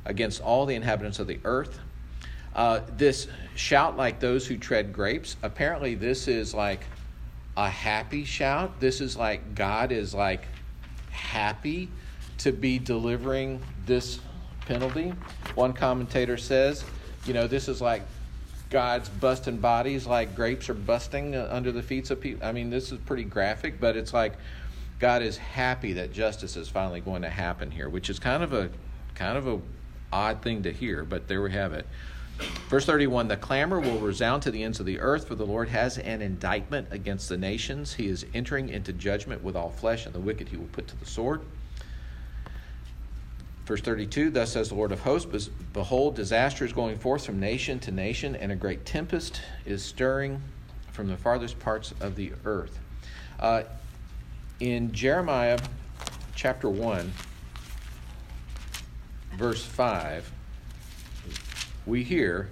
against 0.07 0.41
all 0.41 0.65
the 0.65 0.75
inhabitants 0.75 1.19
of 1.19 1.27
the 1.27 1.39
earth. 1.45 1.79
Uh, 2.55 2.81
this 2.97 3.27
shout 3.55 3.99
like 3.99 4.19
those 4.19 4.47
who 4.47 4.57
tread 4.57 4.95
grapes, 4.95 5.37
apparently, 5.43 5.95
this 5.95 6.27
is 6.27 6.55
like 6.55 6.81
a 7.55 7.69
happy 7.69 8.25
shout. 8.25 8.81
This 8.81 9.03
is 9.03 9.15
like 9.15 9.55
God 9.55 9.93
is 9.93 10.15
like 10.15 10.47
happy 11.11 11.91
to 12.39 12.51
be 12.51 12.79
delivering 12.79 13.61
this 13.85 14.21
penalty. 14.67 15.13
One 15.55 15.75
commentator 15.75 16.39
says, 16.39 16.83
you 17.27 17.35
know, 17.35 17.47
this 17.47 17.69
is 17.69 17.83
like 17.83 18.03
God's 18.75 19.09
busting 19.09 19.59
bodies 19.59 20.05
like 20.05 20.35
grapes 20.35 20.69
are 20.69 20.75
busting 20.75 21.37
uh, 21.37 21.47
under 21.49 21.71
the 21.71 21.81
feet 21.81 22.11
of 22.11 22.21
people. 22.21 22.45
I 22.45 22.51
mean, 22.51 22.71
this 22.71 22.91
is 22.91 22.99
pretty 22.99 23.23
graphic, 23.23 23.79
but 23.79 23.97
it's 23.97 24.13
like 24.13 24.33
God 24.99 25.23
is 25.23 25.37
happy 25.37 25.93
that 25.93 26.13
justice 26.13 26.57
is 26.57 26.69
finally 26.69 27.01
going 27.01 27.23
to 27.23 27.29
happen 27.29 27.71
here, 27.71 27.89
which 27.89 28.11
is 28.11 28.19
kind 28.19 28.43
of 28.43 28.53
a 28.53 28.71
kind 29.15 29.39
of 29.39 29.47
a 29.47 29.61
odd 30.13 30.43
thing 30.43 30.65
to 30.65 30.73
hear, 30.73 31.05
but 31.05 31.29
there 31.29 31.41
we 31.41 31.53
have 31.53 31.73
it. 31.73 31.87
Verse 32.69 32.85
31 32.85 33.29
The 33.29 33.37
clamor 33.37 33.79
will 33.79 34.01
resound 34.01 34.43
to 34.43 34.51
the 34.51 34.65
ends 34.65 34.81
of 34.81 34.87
the 34.87 34.99
earth, 34.99 35.29
for 35.29 35.37
the 35.37 35.47
Lord 35.47 35.69
has 35.69 35.97
an 35.99 36.21
indictment 36.21 36.89
against 36.91 37.29
the 37.29 37.37
nations. 37.37 37.95
He 37.95 38.09
is 38.09 38.27
entering 38.35 38.71
into 38.71 38.93
judgment 38.93 39.45
with 39.45 39.55
all 39.55 39.71
flesh, 39.71 40.05
and 40.05 40.13
the 40.13 40.19
wicked 40.19 40.49
he 40.49 40.57
will 40.57 40.67
put 40.67 40.89
to 40.89 40.97
the 40.99 41.07
sword. 41.07 41.43
Verse 43.65 43.81
32 43.81 44.31
Thus 44.31 44.53
says 44.53 44.69
the 44.69 44.75
Lord 44.75 44.93
of 44.93 45.01
hosts, 45.01 45.49
Behold, 45.73 46.15
disaster 46.15 46.65
is 46.65 46.73
going 46.73 46.99
forth 46.99 47.25
from 47.27 47.41
nation 47.41 47.79
to 47.81 47.91
nation, 47.91 48.37
and 48.37 48.53
a 48.53 48.57
great 48.57 48.85
tempest 48.85 49.41
is 49.65 49.83
stirring 49.83 50.41
from 50.93 51.09
the 51.09 51.17
farthest 51.17 51.59
parts 51.59 51.93
of 52.01 52.15
the 52.15 52.33
earth. 52.45 52.79
Uh, 53.41 53.65
in 54.61 54.93
Jeremiah 54.93 55.59
chapter 56.35 56.69
1, 56.69 57.13
verse 59.37 59.65
5, 59.65 60.31
we 61.87 62.05
hear, 62.05 62.51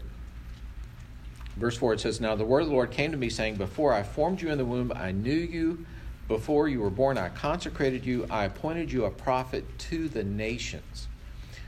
verse 1.57 1.77
4, 1.77 1.95
it 1.95 2.01
says, 2.01 2.21
Now 2.21 2.35
the 2.35 2.45
word 2.45 2.63
of 2.63 2.69
the 2.69 2.75
Lord 2.75 2.91
came 2.91 3.13
to 3.13 3.17
me, 3.17 3.29
saying, 3.29 3.57
Before 3.57 3.93
I 3.93 4.03
formed 4.03 4.43
you 4.43 4.51
in 4.51 4.59
the 4.59 4.65
womb, 4.65 4.93
I 4.95 5.13
knew 5.13 5.31
you. 5.31 5.87
Before 6.33 6.67
you 6.67 6.81
were 6.81 6.89
born, 6.89 7.19
I 7.19 7.29
consecrated 7.29 8.07
you, 8.07 8.27
I 8.31 8.47
appointed 8.47 8.91
you 8.91 9.05
a 9.05 9.11
prophet 9.11 9.67
to 9.91 10.09
the 10.09 10.25
nations. 10.25 11.07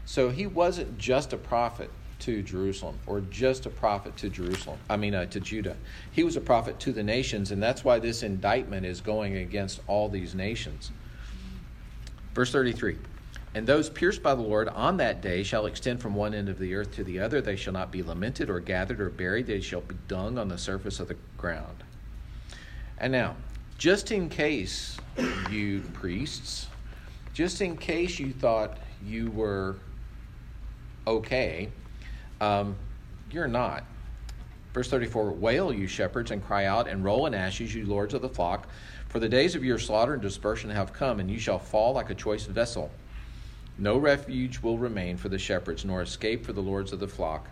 So 0.07 0.31
he 0.31 0.47
wasn't 0.47 0.97
just 0.97 1.35
a 1.35 1.37
prophet 1.37 1.91
to 2.21 2.43
Jerusalem 2.43 2.99
or 3.07 3.21
just 3.21 3.67
a 3.67 3.69
prophet 3.69 4.17
to 4.17 4.31
Jerusalem. 4.31 4.79
I 4.89 4.97
mean, 4.97 5.15
uh, 5.15 5.27
to 5.27 5.39
Judah. 5.39 5.77
He 6.13 6.25
was 6.25 6.37
a 6.37 6.41
prophet 6.41 6.81
to 6.81 6.95
the 6.95 7.03
nations, 7.03 7.51
and 7.51 7.63
that's 7.63 7.85
why 7.85 7.99
this 7.99 8.23
indictment 8.23 8.87
is 8.87 9.03
going 9.03 9.37
against 9.37 9.83
all 9.87 10.09
these 10.09 10.35
nations. 10.35 10.91
Verse 12.33 12.51
33 12.51 12.97
And 13.55 13.67
those 13.67 13.91
pierced 13.91 14.23
by 14.23 14.35
the 14.35 14.41
Lord 14.41 14.69
on 14.69 14.97
that 14.97 15.21
day 15.21 15.43
shall 15.43 15.67
extend 15.67 16.01
from 16.01 16.15
one 16.15 16.33
end 16.33 16.49
of 16.49 16.59
the 16.59 16.75
earth 16.75 16.95
to 16.95 17.05
the 17.05 17.21
other. 17.21 17.43
They 17.43 17.57
shall 17.57 17.75
not 17.75 17.93
be 17.93 18.03
lamented 18.03 18.49
or 18.49 18.61
gathered 18.61 19.03
or 19.03 19.11
buried, 19.11 19.47
they 19.47 19.61
shall 19.61 19.83
be 19.83 19.97
dung 20.09 20.39
on 20.39 20.49
the 20.49 20.57
surface 20.57 21.01
of 21.01 21.09
the 21.09 21.19
ground. 21.37 21.85
And 22.97 23.13
now, 23.13 23.37
just 23.79 24.13
in 24.13 24.29
case 24.29 24.97
you 25.51 25.81
priests, 25.93 26.69
just 27.33 27.61
in 27.61 27.77
case 27.77 28.19
you 28.19 28.33
thought 28.33 28.79
you 29.05 29.31
were 29.31 29.77
okay, 31.07 31.69
um, 32.41 32.77
you're 33.31 33.49
not. 33.49 33.85
Verse 34.73 34.89
34 34.89 35.31
Wail, 35.33 35.73
you 35.73 35.87
shepherds, 35.87 36.31
and 36.31 36.45
cry 36.45 36.67
out, 36.67 36.89
and 36.89 37.05
roll 37.05 37.27
in 37.27 37.35
ashes, 37.35 37.75
you 37.75 37.87
lords 37.87 38.15
of 38.15 38.23
the 38.23 38.29
flock. 38.29 38.69
For 39.09 39.21
the 39.21 39.29
days 39.29 39.55
of 39.55 39.65
your 39.65 39.79
slaughter 39.79 40.15
and 40.15 40.23
dispersion 40.23 40.71
have 40.71 40.93
come, 40.93 41.21
and 41.21 41.31
you 41.31 41.39
shall 41.39 41.61
fall 41.61 41.93
like 41.93 42.11
a 42.11 42.15
choice 42.15 42.47
vessel. 42.47 42.91
No 43.79 43.99
refuge 43.99 44.61
will 44.61 44.79
remain 44.79 45.17
for 45.17 45.29
the 45.29 45.39
shepherds, 45.39 45.85
nor 45.85 46.03
escape 46.03 46.45
for 46.45 46.53
the 46.53 46.61
lords 46.61 46.93
of 46.93 47.01
the 47.01 47.09
flock. 47.09 47.49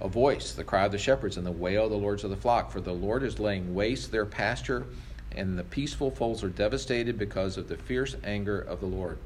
A 0.00 0.08
voice, 0.08 0.52
the 0.52 0.64
cry 0.64 0.84
of 0.84 0.92
the 0.92 0.98
shepherds, 0.98 1.36
and 1.36 1.46
the 1.46 1.52
wail 1.52 1.84
of 1.84 1.90
the 1.90 1.96
lords 1.96 2.24
of 2.24 2.30
the 2.30 2.36
flock. 2.36 2.72
For 2.72 2.80
the 2.80 2.92
Lord 2.92 3.22
is 3.22 3.38
laying 3.38 3.74
waste 3.74 4.10
their 4.10 4.26
pasture, 4.26 4.86
and 5.32 5.58
the 5.58 5.64
peaceful 5.64 6.10
folds 6.10 6.42
are 6.42 6.48
devastated 6.48 7.18
because 7.18 7.56
of 7.56 7.68
the 7.68 7.76
fierce 7.76 8.16
anger 8.24 8.60
of 8.60 8.80
the 8.80 8.86
Lord. 8.86 9.18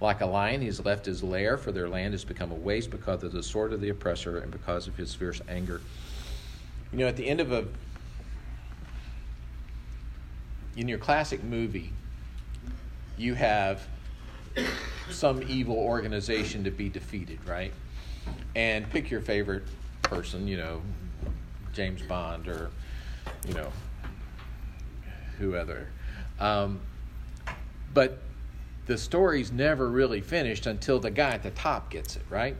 Like 0.00 0.20
a 0.20 0.26
lion, 0.26 0.60
he 0.60 0.66
has 0.66 0.84
left 0.84 1.06
his 1.06 1.22
lair, 1.22 1.56
for 1.56 1.70
their 1.70 1.88
land 1.88 2.14
has 2.14 2.24
become 2.24 2.50
a 2.50 2.56
waste 2.56 2.90
because 2.90 3.22
of 3.22 3.32
the 3.32 3.42
sword 3.42 3.72
of 3.72 3.80
the 3.80 3.88
oppressor 3.88 4.38
and 4.38 4.50
because 4.50 4.88
of 4.88 4.96
his 4.96 5.14
fierce 5.14 5.40
anger. 5.48 5.80
You 6.92 6.98
know, 6.98 7.06
at 7.06 7.16
the 7.16 7.28
end 7.28 7.40
of 7.40 7.52
a 7.52 7.66
in 10.76 10.88
your 10.88 10.98
classic 10.98 11.44
movie, 11.44 11.92
you 13.18 13.34
have 13.34 13.86
some 15.10 15.42
evil 15.48 15.76
organization 15.76 16.64
to 16.64 16.70
be 16.70 16.88
defeated, 16.88 17.38
right? 17.46 17.72
And 18.54 18.88
pick 18.90 19.10
your 19.10 19.20
favorite 19.20 19.64
person, 20.02 20.48
you 20.48 20.56
know, 20.56 20.82
James 21.72 22.02
Bond 22.02 22.48
or, 22.48 22.70
you 23.46 23.54
know, 23.54 23.72
whoever. 25.38 25.88
Um, 26.38 26.80
but 27.94 28.18
the 28.86 28.98
story's 28.98 29.52
never 29.52 29.88
really 29.88 30.20
finished 30.20 30.66
until 30.66 30.98
the 30.98 31.10
guy 31.10 31.30
at 31.30 31.42
the 31.42 31.50
top 31.50 31.90
gets 31.90 32.16
it, 32.16 32.22
right? 32.28 32.56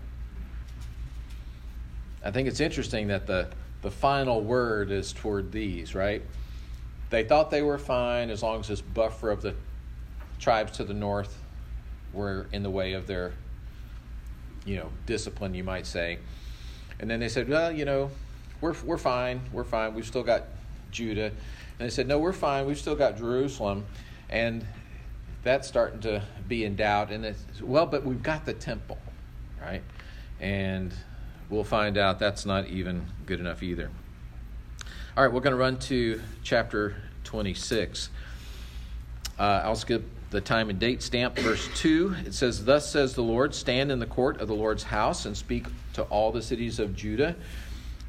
I 2.25 2.31
think 2.31 2.49
it's 2.49 2.61
interesting 2.61 3.09
that 3.09 3.27
the, 3.27 3.49
the 3.83 3.91
final 3.91 4.41
word 4.41 4.91
is 4.91 5.13
toward 5.13 5.51
these, 5.51 5.95
right? 5.95 6.23
They 7.11 7.25
thought 7.25 7.51
they 7.51 7.63
were 7.63 7.79
fine 7.79 8.31
as 8.31 8.43
long 8.43 8.61
as 8.61 8.69
this 8.69 8.81
buffer 8.81 9.31
of 9.31 9.43
the 9.43 9.55
tribes 10.39 10.73
to 10.73 10.85
the 10.85 10.95
north 10.95 11.37
were 12.13 12.47
in 12.53 12.63
the 12.63 12.71
way 12.71 12.93
of 12.93 13.07
their, 13.07 13.33
you 14.65 14.77
know, 14.77 14.91
discipline, 15.07 15.55
you 15.55 15.65
might 15.65 15.87
say. 15.87 16.19
And 17.01 17.11
then 17.11 17.19
they 17.21 17.29
said, 17.29 17.49
well, 17.49 17.73
you 17.73 17.85
know, 17.85 18.11
we're, 18.61 18.75
we're 18.85 18.99
fine. 18.99 19.41
We're 19.53 19.65
fine. 19.65 19.95
We've 19.95 20.07
still 20.07 20.23
got 20.23 20.45
Judah. 20.93 21.33
And 21.83 21.91
they 21.91 21.95
said, 21.97 22.07
no, 22.07 22.21
we're 22.21 22.33
fine. 22.33 22.65
We've 22.67 22.79
still 22.79 22.95
got 22.95 23.19
Jerusalem. 23.19 23.87
And 24.31 24.65
that's 25.43 25.67
starting 25.67 25.99
to 26.03 26.23
be 26.47 26.65
in 26.65 26.77
doubt. 26.77 27.11
And 27.11 27.25
it's, 27.25 27.61
well, 27.61 27.87
but 27.87 28.05
we've 28.05 28.23
got 28.23 28.47
the 28.47 28.53
temple, 28.53 28.99
right? 29.61 29.83
And 30.39 30.95
we'll 31.51 31.65
find 31.65 31.99
out 31.99 32.21
that's 32.21 32.47
not 32.47 32.69
even 32.69 33.05
good 33.27 33.41
enough 33.41 33.65
either. 33.65 33.91
All 35.17 35.25
right, 35.25 35.33
we're 35.33 35.41
going 35.41 35.55
to 35.55 35.59
run 35.59 35.77
to 35.81 36.23
chapter 36.45 36.95
26. 37.25 38.11
Uh, 39.37 39.43
I'll 39.43 39.75
skip 39.75 40.05
the 40.31 40.41
time 40.41 40.71
and 40.71 40.79
date 40.79 41.03
stamp. 41.03 41.37
Verse 41.37 41.69
2 41.75 42.15
it 42.27 42.35
says, 42.35 42.65
Thus 42.65 42.89
says 42.89 43.17
the 43.17 43.25
Lord, 43.25 43.57
stand 43.57 43.91
in 43.91 43.99
the 43.99 44.07
court 44.07 44.41
of 44.41 44.47
the 44.47 44.55
Lord's 44.55 44.85
house 44.85 45.27
and 45.27 45.37
speak 45.37 45.67
to 45.95 46.05
all 46.05 46.31
the 46.31 46.43
cities 46.43 46.79
of 46.79 46.95
Judah 46.95 47.35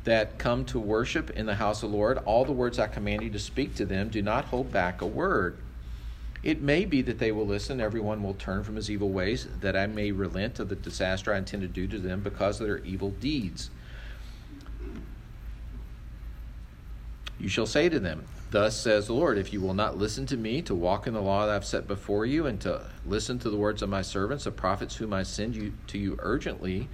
that 0.04 0.38
come 0.38 0.66
to 0.66 0.80
worship 0.80 1.30
in 1.32 1.46
the 1.46 1.56
house 1.56 1.84
of 1.84 1.92
the 1.92 1.98
Lord. 1.98 2.18
All 2.20 2.46
the 2.46 2.52
words 2.52 2.80
I 2.80 2.88
command 2.88 3.24
you 3.24 3.30
to 3.30 3.39
speak 3.39 3.76
to 3.76 3.86
them, 3.86 4.10
do 4.10 4.22
not 4.22 4.46
hold 4.46 4.72
back 4.72 5.02
a 5.02 5.06
word. 5.06 5.58
It 6.44 6.62
may 6.62 6.84
be 6.84 7.02
that 7.04 7.20
they 7.20 7.32
will 7.32 7.46
listen, 7.48 7.80
everyone 7.80 8.22
will 8.22 8.34
turn 8.34 8.66
from 8.66 8.76
his 8.76 8.92
evil 8.92 9.10
ways, 9.10 9.48
that 9.62 9.78
I 9.78 9.88
may 9.88 10.12
relent 10.12 10.60
of 10.60 10.68
the 10.68 10.76
disaster 10.76 11.34
I 11.34 11.38
intend 11.38 11.62
to 11.62 11.70
do 11.70 11.88
to 11.88 12.00
them 12.00 12.20
because 12.20 12.60
of 12.60 12.68
their 12.68 12.80
evil 12.80 13.12
deeds. 13.12 13.70
You 17.39 17.48
shall 17.48 17.66
say 17.66 17.88
to 17.88 18.00
them, 18.00 18.26
Thus 18.52 18.80
says 18.80 19.08
the 19.08 19.13
Lord, 19.13 19.38
if 19.38 19.52
you 19.52 19.62
will 19.62 19.74
not 19.74 19.98
listen 19.98 20.26
to 20.28 20.38
me, 20.38 20.62
to 20.63 20.76
walk 20.76 21.08
in 21.08 21.13
the 21.13 21.22
law 21.22 21.46
that 21.46 21.56
I've 21.56 21.66
set 21.66 21.88
before 21.88 22.26
you, 22.26 22.46
and 22.46 22.60
to 22.62 22.82
listen 23.06 23.39
to 23.39 23.50
the 23.50 23.58
words 23.58 23.82
of 23.82 23.89
my 23.89 24.02
servants, 24.02 24.44
the 24.44 24.52
prophets 24.52 24.98
whom 24.98 25.13
I 25.13 25.24
send 25.24 25.56
you 25.56 25.74
to 25.88 25.98
you 25.98 26.18
urgently, 26.20 26.88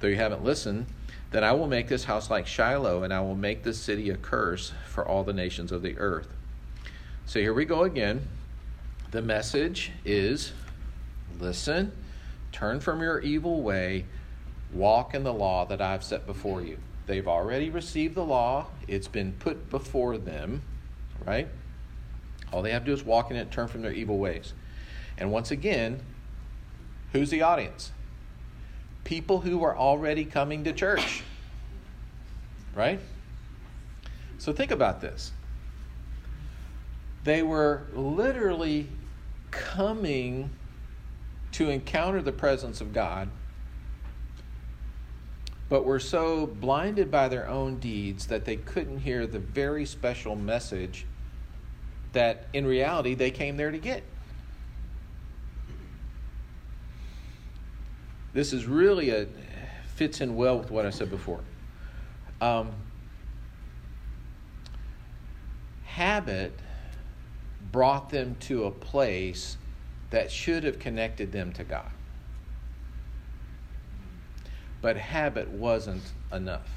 though 0.00 0.08
you 0.08 0.16
haven't 0.16 0.44
listened, 0.44 0.86
then 1.30 1.44
I 1.44 1.52
will 1.52 1.66
make 1.66 1.88
this 1.88 2.04
house 2.04 2.30
like 2.30 2.46
Shiloh, 2.46 3.02
and 3.02 3.12
I 3.12 3.20
will 3.20 3.34
make 3.34 3.62
this 3.62 3.78
city 3.78 4.10
a 4.10 4.16
curse 4.16 4.72
for 4.86 5.06
all 5.06 5.24
the 5.24 5.32
nations 5.32 5.72
of 5.72 5.82
the 5.82 5.98
earth. 5.98 6.28
So 7.26 7.40
here 7.40 7.52
we 7.52 7.66
go 7.66 7.82
again. 7.82 8.26
The 9.10 9.20
message 9.20 9.92
is 10.04 10.52
listen, 11.38 11.92
turn 12.52 12.80
from 12.80 13.00
your 13.00 13.20
evil 13.20 13.62
way, 13.62 14.06
walk 14.72 15.14
in 15.14 15.24
the 15.24 15.32
law 15.32 15.64
that 15.66 15.80
I've 15.80 16.02
set 16.02 16.26
before 16.26 16.62
you. 16.62 16.78
They've 17.06 17.28
already 17.28 17.70
received 17.70 18.14
the 18.14 18.24
law, 18.24 18.66
it's 18.86 19.08
been 19.08 19.32
put 19.32 19.70
before 19.70 20.18
them, 20.18 20.62
right? 21.26 21.48
All 22.52 22.62
they 22.62 22.72
have 22.72 22.82
to 22.82 22.86
do 22.86 22.92
is 22.92 23.04
walk 23.04 23.30
in 23.30 23.36
it, 23.36 23.50
turn 23.50 23.68
from 23.68 23.82
their 23.82 23.92
evil 23.92 24.18
ways. 24.18 24.52
And 25.16 25.30
once 25.30 25.50
again, 25.50 26.00
who's 27.12 27.30
the 27.30 27.42
audience? 27.42 27.92
People 29.08 29.40
who 29.40 29.64
are 29.64 29.74
already 29.74 30.26
coming 30.26 30.64
to 30.64 30.72
church, 30.74 31.22
right? 32.74 33.00
So 34.36 34.52
think 34.52 34.70
about 34.70 35.00
this. 35.00 35.32
They 37.24 37.42
were 37.42 37.86
literally 37.94 38.86
coming 39.50 40.50
to 41.52 41.70
encounter 41.70 42.20
the 42.20 42.32
presence 42.32 42.82
of 42.82 42.92
God, 42.92 43.30
but 45.70 45.86
were 45.86 46.00
so 46.00 46.46
blinded 46.46 47.10
by 47.10 47.28
their 47.28 47.48
own 47.48 47.78
deeds 47.78 48.26
that 48.26 48.44
they 48.44 48.56
couldn't 48.56 48.98
hear 48.98 49.26
the 49.26 49.38
very 49.38 49.86
special 49.86 50.36
message 50.36 51.06
that 52.12 52.44
in 52.52 52.66
reality 52.66 53.14
they 53.14 53.30
came 53.30 53.56
there 53.56 53.70
to 53.70 53.78
get. 53.78 54.02
This 58.38 58.52
is 58.52 58.66
really 58.66 59.10
a 59.10 59.26
fits 59.96 60.20
in 60.20 60.36
well 60.36 60.60
with 60.60 60.70
what 60.70 60.86
I 60.86 60.90
said 60.90 61.10
before. 61.10 61.40
Um, 62.40 62.70
habit 65.82 66.52
brought 67.72 68.10
them 68.10 68.36
to 68.42 68.66
a 68.66 68.70
place 68.70 69.56
that 70.10 70.30
should 70.30 70.62
have 70.62 70.78
connected 70.78 71.32
them 71.32 71.52
to 71.54 71.64
God. 71.64 71.90
But 74.82 74.96
habit 74.96 75.48
wasn't 75.48 76.04
enough. 76.32 76.70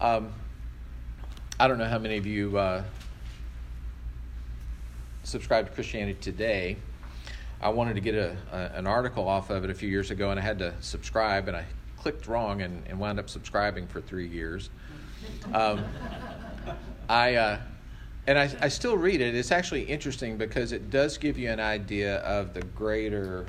Um, 0.00 0.32
I 1.58 1.66
don't 1.66 1.78
know 1.78 1.88
how 1.88 1.98
many 1.98 2.18
of 2.18 2.24
you 2.24 2.56
uh, 2.56 2.84
subscribe 5.24 5.66
to 5.66 5.72
Christianity 5.72 6.20
Today. 6.20 6.76
I 7.62 7.68
wanted 7.68 7.94
to 7.94 8.00
get 8.00 8.14
a, 8.14 8.36
a, 8.52 8.78
an 8.78 8.86
article 8.86 9.28
off 9.28 9.50
of 9.50 9.64
it 9.64 9.70
a 9.70 9.74
few 9.74 9.88
years 9.88 10.10
ago, 10.10 10.30
and 10.30 10.40
I 10.40 10.42
had 10.42 10.58
to 10.60 10.74
subscribe, 10.80 11.48
and 11.48 11.56
I 11.56 11.64
clicked 11.98 12.26
wrong 12.26 12.62
and, 12.62 12.82
and 12.88 12.98
wound 12.98 13.18
up 13.18 13.28
subscribing 13.28 13.86
for 13.86 14.00
three 14.00 14.28
years. 14.28 14.70
Um, 15.52 15.84
I 17.08 17.34
uh, 17.34 17.58
and 18.26 18.38
I, 18.38 18.50
I 18.60 18.68
still 18.68 18.96
read 18.96 19.20
it. 19.20 19.34
It's 19.34 19.52
actually 19.52 19.82
interesting 19.82 20.36
because 20.36 20.72
it 20.72 20.90
does 20.90 21.18
give 21.18 21.38
you 21.38 21.50
an 21.50 21.60
idea 21.60 22.18
of 22.18 22.54
the 22.54 22.62
greater 22.62 23.46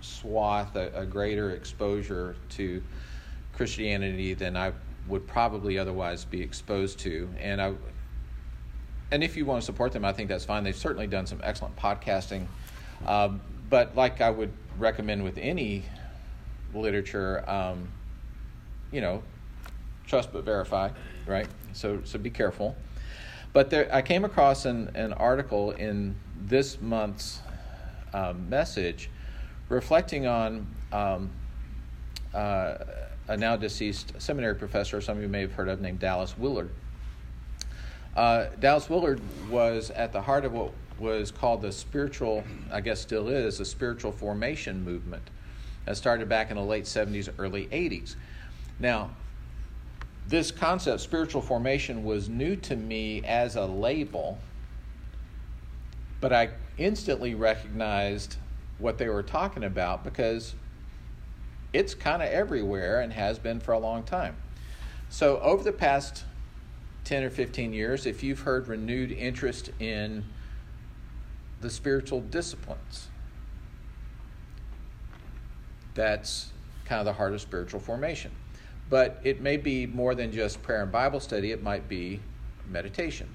swath, 0.00 0.76
a, 0.76 0.90
a 0.94 1.04
greater 1.04 1.50
exposure 1.50 2.36
to 2.50 2.82
Christianity 3.54 4.34
than 4.34 4.56
I 4.56 4.72
would 5.08 5.26
probably 5.26 5.78
otherwise 5.78 6.24
be 6.24 6.40
exposed 6.40 6.98
to. 7.00 7.28
And 7.38 7.60
I, 7.60 7.74
and 9.10 9.24
if 9.24 9.36
you 9.36 9.44
want 9.44 9.60
to 9.62 9.66
support 9.66 9.92
them, 9.92 10.04
I 10.04 10.12
think 10.12 10.28
that's 10.28 10.44
fine. 10.44 10.64
They've 10.64 10.76
certainly 10.76 11.06
done 11.06 11.26
some 11.26 11.40
excellent 11.42 11.76
podcasting. 11.76 12.46
Um, 13.06 13.40
but 13.68 13.96
like 13.96 14.20
I 14.20 14.30
would 14.30 14.52
recommend 14.78 15.24
with 15.24 15.38
any 15.38 15.84
literature, 16.74 17.48
um, 17.48 17.88
you 18.92 19.00
know, 19.00 19.22
trust 20.06 20.32
but 20.32 20.44
verify, 20.44 20.90
right? 21.26 21.46
So 21.72 22.02
so 22.04 22.18
be 22.18 22.30
careful. 22.30 22.76
But 23.52 23.70
there, 23.70 23.92
I 23.92 24.02
came 24.02 24.24
across 24.24 24.64
an, 24.64 24.90
an 24.94 25.12
article 25.12 25.72
in 25.72 26.14
this 26.40 26.80
month's 26.80 27.40
um, 28.12 28.48
message 28.48 29.10
reflecting 29.68 30.26
on 30.26 30.66
um, 30.92 31.30
uh, 32.34 32.78
a 33.28 33.36
now 33.36 33.56
deceased 33.56 34.12
seminary 34.18 34.54
professor, 34.54 35.00
some 35.00 35.16
of 35.16 35.22
you 35.22 35.28
may 35.28 35.40
have 35.40 35.52
heard 35.52 35.68
of, 35.68 35.80
named 35.80 36.00
Dallas 36.00 36.36
Willard. 36.36 36.70
Uh, 38.16 38.46
Dallas 38.58 38.90
Willard 38.90 39.20
was 39.48 39.90
at 39.90 40.12
the 40.12 40.20
heart 40.20 40.44
of 40.44 40.52
what 40.52 40.72
was 41.00 41.30
called 41.30 41.62
the 41.62 41.72
spiritual, 41.72 42.44
I 42.70 42.80
guess 42.80 43.00
still 43.00 43.28
is, 43.28 43.58
the 43.58 43.64
spiritual 43.64 44.12
formation 44.12 44.84
movement 44.84 45.22
that 45.86 45.96
started 45.96 46.28
back 46.28 46.50
in 46.50 46.56
the 46.56 46.62
late 46.62 46.84
70s, 46.84 47.32
early 47.38 47.66
80s. 47.66 48.14
Now, 48.78 49.10
this 50.28 50.50
concept, 50.50 51.00
spiritual 51.00 51.42
formation, 51.42 52.04
was 52.04 52.28
new 52.28 52.54
to 52.56 52.76
me 52.76 53.24
as 53.24 53.56
a 53.56 53.64
label, 53.64 54.38
but 56.20 56.32
I 56.32 56.50
instantly 56.78 57.34
recognized 57.34 58.36
what 58.78 58.98
they 58.98 59.08
were 59.08 59.22
talking 59.22 59.64
about 59.64 60.04
because 60.04 60.54
it's 61.72 61.94
kind 61.94 62.22
of 62.22 62.28
everywhere 62.28 63.00
and 63.00 63.12
has 63.12 63.38
been 63.38 63.60
for 63.60 63.72
a 63.72 63.78
long 63.78 64.02
time. 64.02 64.36
So, 65.08 65.40
over 65.40 65.64
the 65.64 65.72
past 65.72 66.24
10 67.04 67.24
or 67.24 67.30
15 67.30 67.72
years, 67.72 68.06
if 68.06 68.22
you've 68.22 68.40
heard 68.40 68.68
renewed 68.68 69.10
interest 69.10 69.70
in 69.80 70.24
the 71.60 71.70
spiritual 71.70 72.20
disciplines, 72.20 73.08
that's 75.94 76.52
kind 76.84 77.00
of 77.00 77.04
the 77.04 77.12
heart 77.12 77.32
of 77.32 77.40
spiritual 77.40 77.80
formation. 77.80 78.30
But 78.88 79.20
it 79.22 79.40
may 79.40 79.56
be 79.56 79.86
more 79.86 80.14
than 80.14 80.32
just 80.32 80.62
prayer 80.62 80.82
and 80.82 80.90
Bible 80.90 81.20
study, 81.20 81.52
it 81.52 81.62
might 81.62 81.88
be 81.88 82.20
meditation. 82.68 83.28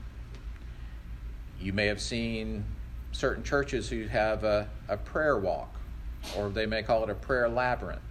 You 1.59 1.71
may 1.71 1.85
have 1.85 2.01
seen 2.01 2.65
certain 3.11 3.43
churches 3.43 3.89
who 3.89 4.07
have 4.07 4.43
a, 4.43 4.67
a 4.89 4.97
prayer 4.97 5.37
walk, 5.37 5.73
or 6.37 6.49
they 6.49 6.65
may 6.65 6.83
call 6.83 7.03
it 7.03 7.09
a 7.09 7.15
prayer 7.15 7.47
labyrinth, 7.47 8.01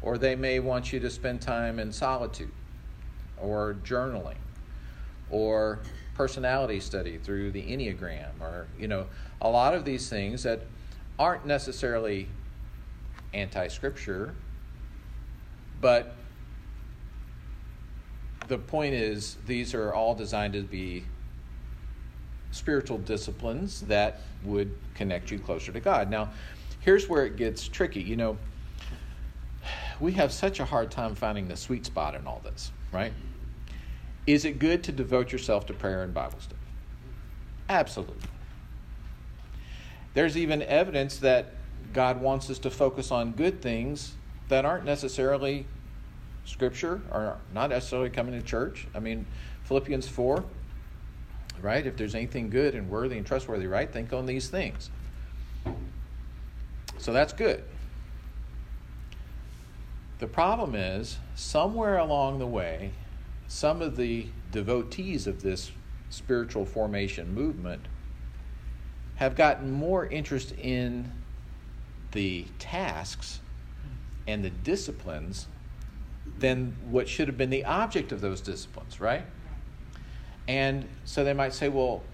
or 0.00 0.18
they 0.18 0.36
may 0.36 0.60
want 0.60 0.92
you 0.92 1.00
to 1.00 1.10
spend 1.10 1.40
time 1.40 1.78
in 1.78 1.92
solitude, 1.92 2.52
or 3.40 3.76
journaling, 3.84 4.36
or 5.30 5.80
personality 6.14 6.80
study 6.80 7.18
through 7.18 7.50
the 7.50 7.62
Enneagram, 7.62 8.40
or, 8.40 8.66
you 8.78 8.88
know, 8.88 9.06
a 9.40 9.48
lot 9.48 9.74
of 9.74 9.84
these 9.84 10.08
things 10.08 10.42
that 10.42 10.60
aren't 11.18 11.46
necessarily 11.46 12.28
anti 13.34 13.68
scripture, 13.68 14.34
but 15.80 16.14
the 18.48 18.58
point 18.58 18.94
is, 18.94 19.36
these 19.46 19.74
are 19.74 19.92
all 19.92 20.14
designed 20.14 20.52
to 20.52 20.62
be 20.62 21.04
spiritual 22.50 22.98
disciplines 22.98 23.80
that 23.82 24.20
would 24.44 24.74
connect 24.94 25.30
you 25.30 25.38
closer 25.38 25.72
to 25.72 25.80
God. 25.80 26.10
Now, 26.10 26.30
here's 26.80 27.08
where 27.08 27.24
it 27.24 27.36
gets 27.36 27.66
tricky. 27.66 28.02
You 28.02 28.16
know, 28.16 28.38
we 30.00 30.12
have 30.12 30.32
such 30.32 30.60
a 30.60 30.64
hard 30.64 30.90
time 30.90 31.14
finding 31.14 31.48
the 31.48 31.56
sweet 31.56 31.86
spot 31.86 32.14
in 32.14 32.26
all 32.26 32.40
this, 32.44 32.72
right? 32.92 33.12
Is 34.26 34.44
it 34.44 34.58
good 34.58 34.84
to 34.84 34.92
devote 34.92 35.32
yourself 35.32 35.66
to 35.66 35.72
prayer 35.72 36.02
and 36.02 36.14
Bible 36.14 36.38
study? 36.40 36.56
Absolutely. 37.68 38.28
There's 40.14 40.36
even 40.36 40.62
evidence 40.62 41.18
that 41.18 41.54
God 41.92 42.20
wants 42.20 42.50
us 42.50 42.58
to 42.60 42.70
focus 42.70 43.10
on 43.10 43.32
good 43.32 43.62
things 43.62 44.14
that 44.48 44.64
aren't 44.64 44.84
necessarily 44.84 45.66
scripture 46.44 47.00
or 47.10 47.38
not 47.54 47.70
necessarily 47.70 48.10
coming 48.10 48.38
to 48.38 48.46
church. 48.46 48.86
I 48.94 49.00
mean, 49.00 49.26
Philippians 49.64 50.08
4 50.08 50.44
right? 51.62 51.86
If 51.86 51.96
there's 51.96 52.14
anything 52.14 52.50
good 52.50 52.74
and 52.74 52.90
worthy 52.90 53.16
and 53.16 53.26
trustworthy, 53.26 53.66
right? 53.66 53.90
Think 53.90 54.12
on 54.12 54.26
these 54.26 54.48
things. 54.48 54.90
So 56.98 57.12
that's 57.12 57.32
good. 57.32 57.62
The 60.18 60.26
problem 60.26 60.74
is, 60.74 61.18
somewhere 61.34 61.98
along 61.98 62.38
the 62.38 62.46
way, 62.46 62.92
some 63.52 63.82
of 63.82 63.96
the 63.96 64.26
devotees 64.50 65.26
of 65.26 65.42
this 65.42 65.72
spiritual 66.08 66.64
formation 66.64 67.34
movement 67.34 67.86
have 69.16 69.36
gotten 69.36 69.70
more 69.70 70.06
interest 70.06 70.52
in 70.52 71.12
the 72.12 72.46
tasks 72.58 73.40
and 74.26 74.42
the 74.42 74.48
disciplines 74.48 75.48
than 76.38 76.74
what 76.90 77.06
should 77.06 77.28
have 77.28 77.36
been 77.36 77.50
the 77.50 77.66
object 77.66 78.10
of 78.10 78.22
those 78.22 78.40
disciplines, 78.40 79.02
right? 79.02 79.26
And 80.48 80.88
so 81.04 81.22
they 81.22 81.34
might 81.34 81.52
say, 81.52 81.68
well, 81.68 82.04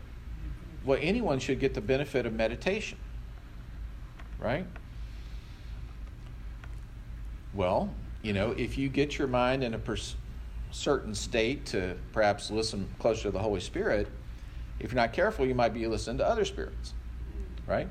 well, 0.84 0.98
anyone 1.00 1.38
should 1.38 1.60
get 1.60 1.72
the 1.72 1.80
benefit 1.80 2.26
of 2.26 2.32
meditation, 2.32 2.98
right? 4.40 4.66
Well, 7.54 7.94
you 8.22 8.32
know, 8.32 8.50
if 8.58 8.76
you 8.76 8.88
get 8.88 9.18
your 9.18 9.28
mind 9.28 9.62
in 9.62 9.72
a 9.72 9.78
pers- 9.78 10.16
certain 10.70 11.14
state 11.14 11.66
to 11.66 11.96
perhaps 12.12 12.50
listen 12.50 12.88
closer 12.98 13.24
to 13.24 13.30
the 13.30 13.38
Holy 13.38 13.60
Spirit, 13.60 14.08
if 14.80 14.92
you're 14.92 15.00
not 15.00 15.12
careful, 15.12 15.46
you 15.46 15.54
might 15.54 15.74
be 15.74 15.86
listening 15.86 16.18
to 16.18 16.26
other 16.26 16.44
spirits, 16.44 16.94
right? 17.66 17.88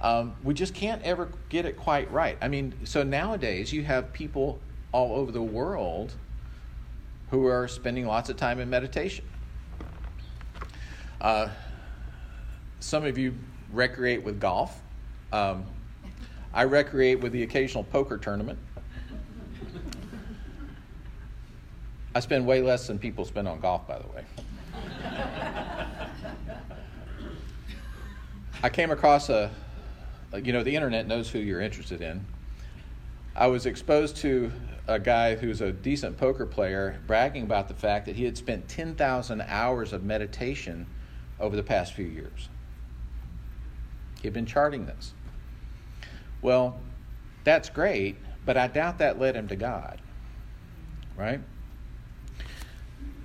Um, 0.00 0.34
we 0.44 0.54
just 0.54 0.74
can't 0.74 1.02
ever 1.02 1.30
get 1.48 1.64
it 1.64 1.76
quite 1.76 2.10
right. 2.12 2.36
I 2.40 2.48
mean, 2.48 2.74
so 2.84 3.02
nowadays 3.02 3.72
you 3.72 3.82
have 3.84 4.12
people 4.12 4.60
all 4.92 5.16
over 5.16 5.32
the 5.32 5.42
world 5.42 6.14
who 7.30 7.46
are 7.46 7.66
spending 7.66 8.06
lots 8.06 8.30
of 8.30 8.36
time 8.36 8.60
in 8.60 8.70
meditation. 8.70 9.24
Uh, 11.20 11.48
some 12.78 13.04
of 13.04 13.18
you 13.18 13.34
recreate 13.72 14.22
with 14.22 14.38
golf. 14.38 14.80
Um, 15.32 15.64
I 16.52 16.62
recreate 16.62 17.20
with 17.20 17.32
the 17.32 17.42
occasional 17.42 17.84
poker 17.84 18.16
tournament. 18.16 18.58
I 22.16 22.20
spend 22.20 22.46
way 22.46 22.62
less 22.62 22.86
than 22.86 22.98
people 22.98 23.26
spend 23.26 23.46
on 23.46 23.60
golf, 23.60 23.86
by 23.86 23.98
the 23.98 24.08
way. 24.08 24.24
I 28.62 28.70
came 28.70 28.90
across 28.90 29.28
a, 29.28 29.50
you 30.42 30.54
know, 30.54 30.62
the 30.62 30.74
internet 30.74 31.06
knows 31.06 31.28
who 31.28 31.38
you're 31.38 31.60
interested 31.60 32.00
in. 32.00 32.24
I 33.34 33.48
was 33.48 33.66
exposed 33.66 34.16
to 34.18 34.50
a 34.86 34.98
guy 34.98 35.34
who's 35.36 35.60
a 35.60 35.70
decent 35.70 36.16
poker 36.16 36.46
player 36.46 36.98
bragging 37.06 37.42
about 37.42 37.68
the 37.68 37.74
fact 37.74 38.06
that 38.06 38.16
he 38.16 38.24
had 38.24 38.38
spent 38.38 38.66
10,000 38.66 39.42
hours 39.42 39.92
of 39.92 40.02
meditation 40.02 40.86
over 41.38 41.54
the 41.54 41.62
past 41.62 41.92
few 41.92 42.06
years. 42.06 42.48
He 44.22 44.26
had 44.26 44.32
been 44.32 44.46
charting 44.46 44.86
this. 44.86 45.12
Well, 46.40 46.80
that's 47.44 47.68
great, 47.68 48.16
but 48.46 48.56
I 48.56 48.68
doubt 48.68 48.96
that 49.00 49.20
led 49.20 49.36
him 49.36 49.48
to 49.48 49.56
God. 49.56 50.00
Right? 51.14 51.42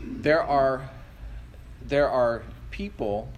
There 0.04 0.42
are 0.42 0.90
there 1.86 2.10
are 2.10 2.44
people 2.70 3.30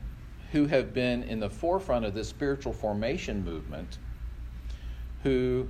who 0.51 0.67
have 0.67 0.93
been 0.93 1.23
in 1.23 1.39
the 1.39 1.49
forefront 1.49 2.05
of 2.05 2.13
this 2.13 2.29
spiritual 2.29 2.73
formation 2.73 3.43
movement 3.43 3.97
who 5.23 5.67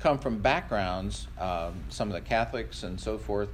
come 0.00 0.18
from 0.18 0.38
backgrounds, 0.38 1.28
um, 1.38 1.74
some 1.90 2.08
of 2.08 2.14
the 2.14 2.20
Catholics 2.20 2.82
and 2.82 2.98
so 2.98 3.18
forth, 3.18 3.50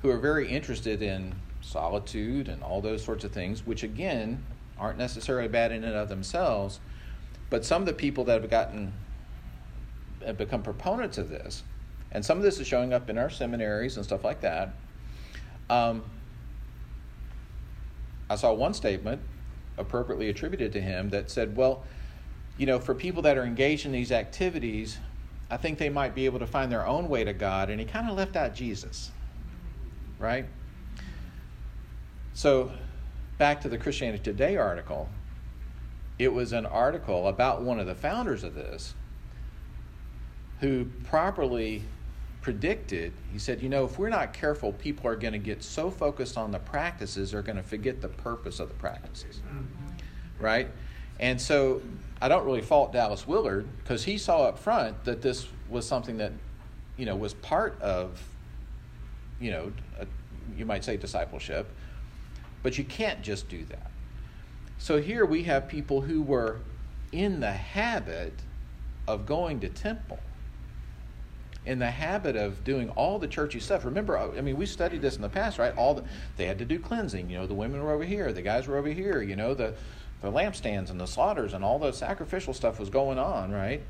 who 0.00 0.10
are 0.10 0.18
very 0.18 0.48
interested 0.48 1.02
in 1.02 1.34
solitude 1.60 2.48
and 2.48 2.62
all 2.62 2.80
those 2.80 3.04
sorts 3.04 3.24
of 3.24 3.32
things, 3.32 3.66
which 3.66 3.82
again 3.82 4.42
aren't 4.78 4.98
necessarily 4.98 5.48
bad 5.48 5.72
in 5.72 5.84
and 5.84 5.94
of 5.94 6.08
themselves. 6.08 6.80
But 7.50 7.64
some 7.64 7.82
of 7.82 7.86
the 7.86 7.92
people 7.92 8.24
that 8.24 8.40
have 8.40 8.50
gotten 8.50 8.92
have 10.24 10.38
become 10.38 10.62
proponents 10.62 11.18
of 11.18 11.28
this, 11.28 11.64
and 12.12 12.24
some 12.24 12.38
of 12.38 12.44
this 12.44 12.60
is 12.60 12.66
showing 12.66 12.92
up 12.92 13.10
in 13.10 13.18
our 13.18 13.30
seminaries 13.30 13.96
and 13.96 14.04
stuff 14.04 14.24
like 14.24 14.40
that. 14.40 14.74
Um, 15.72 16.02
I 18.28 18.36
saw 18.36 18.52
one 18.52 18.74
statement 18.74 19.22
appropriately 19.78 20.28
attributed 20.28 20.70
to 20.72 20.82
him 20.82 21.08
that 21.10 21.30
said, 21.30 21.56
well, 21.56 21.84
you 22.58 22.66
know, 22.66 22.78
for 22.78 22.94
people 22.94 23.22
that 23.22 23.38
are 23.38 23.44
engaged 23.44 23.86
in 23.86 23.92
these 23.92 24.12
activities, 24.12 24.98
I 25.50 25.56
think 25.56 25.78
they 25.78 25.88
might 25.88 26.14
be 26.14 26.26
able 26.26 26.40
to 26.40 26.46
find 26.46 26.70
their 26.70 26.86
own 26.86 27.08
way 27.08 27.24
to 27.24 27.32
God, 27.32 27.70
and 27.70 27.80
he 27.80 27.86
kind 27.86 28.10
of 28.10 28.16
left 28.16 28.36
out 28.36 28.54
Jesus, 28.54 29.10
right? 30.18 30.44
So, 32.34 32.70
back 33.38 33.62
to 33.62 33.70
the 33.70 33.78
Christianity 33.78 34.22
Today 34.22 34.58
article, 34.58 35.08
it 36.18 36.34
was 36.34 36.52
an 36.52 36.66
article 36.66 37.28
about 37.28 37.62
one 37.62 37.80
of 37.80 37.86
the 37.86 37.94
founders 37.94 38.44
of 38.44 38.54
this 38.54 38.92
who 40.60 40.84
properly 41.04 41.82
predicted, 42.42 43.12
he 43.32 43.38
said, 43.38 43.62
you 43.62 43.68
know, 43.68 43.84
if 43.84 43.98
we're 43.98 44.08
not 44.08 44.32
careful, 44.34 44.72
people 44.72 45.06
are 45.06 45.16
going 45.16 45.32
to 45.32 45.38
get 45.38 45.62
so 45.62 45.90
focused 45.90 46.36
on 46.36 46.50
the 46.50 46.58
practices, 46.58 47.30
they're 47.30 47.40
going 47.40 47.56
to 47.56 47.62
forget 47.62 48.02
the 48.02 48.08
purpose 48.08 48.60
of 48.60 48.68
the 48.68 48.74
practices, 48.74 49.40
right? 50.40 50.68
And 51.20 51.40
so 51.40 51.80
I 52.20 52.28
don't 52.28 52.44
really 52.44 52.60
fault 52.60 52.92
Dallas 52.92 53.26
Willard 53.26 53.66
because 53.78 54.04
he 54.04 54.18
saw 54.18 54.42
up 54.42 54.58
front 54.58 55.04
that 55.04 55.22
this 55.22 55.46
was 55.70 55.86
something 55.86 56.18
that, 56.18 56.32
you 56.96 57.06
know, 57.06 57.16
was 57.16 57.32
part 57.34 57.80
of, 57.80 58.20
you 59.40 59.52
know, 59.52 59.72
a, 60.00 60.06
you 60.56 60.66
might 60.66 60.82
say 60.84 60.96
discipleship, 60.96 61.68
but 62.64 62.76
you 62.76 62.84
can't 62.84 63.22
just 63.22 63.48
do 63.48 63.64
that. 63.66 63.90
So 64.78 65.00
here 65.00 65.24
we 65.24 65.44
have 65.44 65.68
people 65.68 66.00
who 66.00 66.22
were 66.22 66.58
in 67.12 67.38
the 67.38 67.52
habit 67.52 68.34
of 69.06 69.26
going 69.26 69.60
to 69.60 69.68
temple, 69.68 70.18
in 71.64 71.78
the 71.78 71.90
habit 71.90 72.34
of 72.34 72.64
doing 72.64 72.90
all 72.90 73.18
the 73.18 73.28
churchy 73.28 73.60
stuff. 73.60 73.84
Remember, 73.84 74.18
I 74.18 74.40
mean, 74.40 74.56
we 74.56 74.66
studied 74.66 75.00
this 75.00 75.16
in 75.16 75.22
the 75.22 75.28
past, 75.28 75.58
right? 75.58 75.76
All 75.76 75.94
the, 75.94 76.04
they 76.36 76.46
had 76.46 76.58
to 76.58 76.64
do 76.64 76.78
cleansing. 76.78 77.30
You 77.30 77.38
know, 77.38 77.46
the 77.46 77.54
women 77.54 77.82
were 77.82 77.92
over 77.92 78.04
here, 78.04 78.32
the 78.32 78.42
guys 78.42 78.66
were 78.66 78.76
over 78.76 78.88
here. 78.88 79.22
You 79.22 79.36
know, 79.36 79.54
the 79.54 79.74
the 80.22 80.30
lampstands 80.30 80.88
and 80.88 81.00
the 81.00 81.06
slaughters 81.06 81.52
and 81.52 81.64
all 81.64 81.80
the 81.80 81.92
sacrificial 81.92 82.54
stuff 82.54 82.78
was 82.78 82.88
going 82.88 83.18
on, 83.18 83.50
right? 83.50 83.82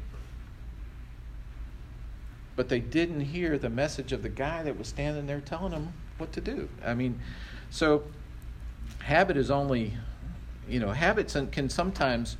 But 2.57 2.71
they 2.71 2.81
didn't 2.81 3.21
hear 3.21 3.59
the 3.59 3.69
message 3.69 4.13
of 4.13 4.23
the 4.23 4.31
guy 4.31 4.63
that 4.63 4.79
was 4.79 4.89
standing 4.89 5.27
there 5.27 5.41
telling 5.41 5.73
them 5.73 5.93
what 6.17 6.33
to 6.33 6.41
do. 6.41 6.69
I 6.85 6.95
mean, 6.95 7.21
so 7.71 8.05
habit 9.01 9.37
is 9.37 9.51
only, 9.51 9.95
you 10.67 10.81
know, 10.81 10.91
habits 10.91 11.37
can 11.51 11.69
sometimes 11.69 12.39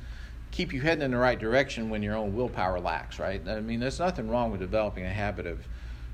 keep 0.53 0.71
you 0.71 0.79
heading 0.79 1.01
in 1.01 1.11
the 1.11 1.17
right 1.17 1.39
direction 1.39 1.89
when 1.89 2.03
your 2.03 2.15
own 2.15 2.35
willpower 2.35 2.79
lacks, 2.79 3.17
right? 3.17 3.41
I 3.47 3.59
mean, 3.59 3.79
there's 3.79 3.99
nothing 3.99 4.29
wrong 4.29 4.51
with 4.51 4.59
developing 4.59 5.03
a 5.03 5.09
habit 5.09 5.47
of, 5.47 5.65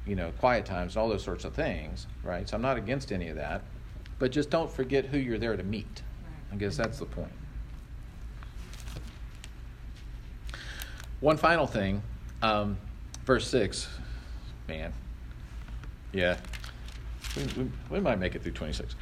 you 0.07 0.15
know, 0.15 0.31
quiet 0.39 0.65
times 0.65 0.95
and 0.95 1.03
all 1.03 1.09
those 1.09 1.23
sorts 1.23 1.43
of 1.43 1.53
things, 1.53 2.07
right? 2.23 2.47
So 2.47 2.55
I'm 2.55 2.61
not 2.61 2.77
against 2.77 3.11
any 3.11 3.27
of 3.27 3.35
that. 3.35 3.61
But 4.17 4.31
just 4.31 4.49
don't 4.49 4.71
forget 4.71 5.05
who 5.05 5.17
you're 5.17 5.37
there 5.37 5.57
to 5.57 5.63
meet. 5.63 6.03
I 6.53 6.55
guess 6.55 6.77
that's 6.77 6.99
the 6.99 7.05
point. 7.05 7.31
One 11.19 11.35
final 11.35 11.67
thing, 11.67 12.01
um, 12.41 12.77
verse 13.25 13.45
6. 13.49 13.89
Man. 14.69 14.93
Yeah. 16.13 16.37
We, 17.35 17.43
we, 17.43 17.71
we, 17.89 17.99
might 17.99 18.19
make 18.19 18.35
it 18.35 18.43
through 18.43 18.53
26. 18.53 18.95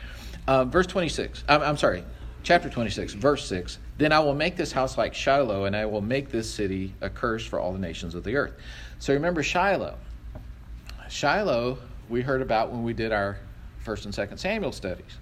Uh, 0.48 0.66
verse 0.66 0.88
26. 0.88 1.44
I'm, 1.48 1.62
I'm 1.62 1.78
sorry. 1.78 2.04
Chapter 2.48 2.70
26, 2.70 3.12
verse 3.16 3.46
6. 3.50 3.78
Then 3.98 4.14
I 4.14 4.20
will 4.20 4.34
make 4.34 4.56
this 4.56 4.72
house 4.72 4.98
like 4.98 5.14
Shiloh, 5.14 5.66
and 5.66 5.76
I 5.76 5.86
will 5.86 6.00
make 6.00 6.30
this 6.30 6.50
city 6.50 6.94
a 7.02 7.10
curse 7.10 7.46
for 7.46 7.60
all 7.60 7.74
the 7.74 7.78
nations 7.78 8.16
of 8.16 8.24
the 8.24 8.38
earth. 8.38 8.54
So 9.00 9.14
remember 9.14 9.44
Shiloh. 9.44 9.98
Shiloh, 11.10 11.78
we 12.08 12.22
heard 12.22 12.42
about 12.42 12.72
when 12.72 12.86
we 12.86 12.94
did 12.94 13.12
our 13.12 13.38
first 13.80 14.06
and 14.06 14.16
second 14.16 14.38
Samuel 14.38 14.72
studies. 14.72 15.18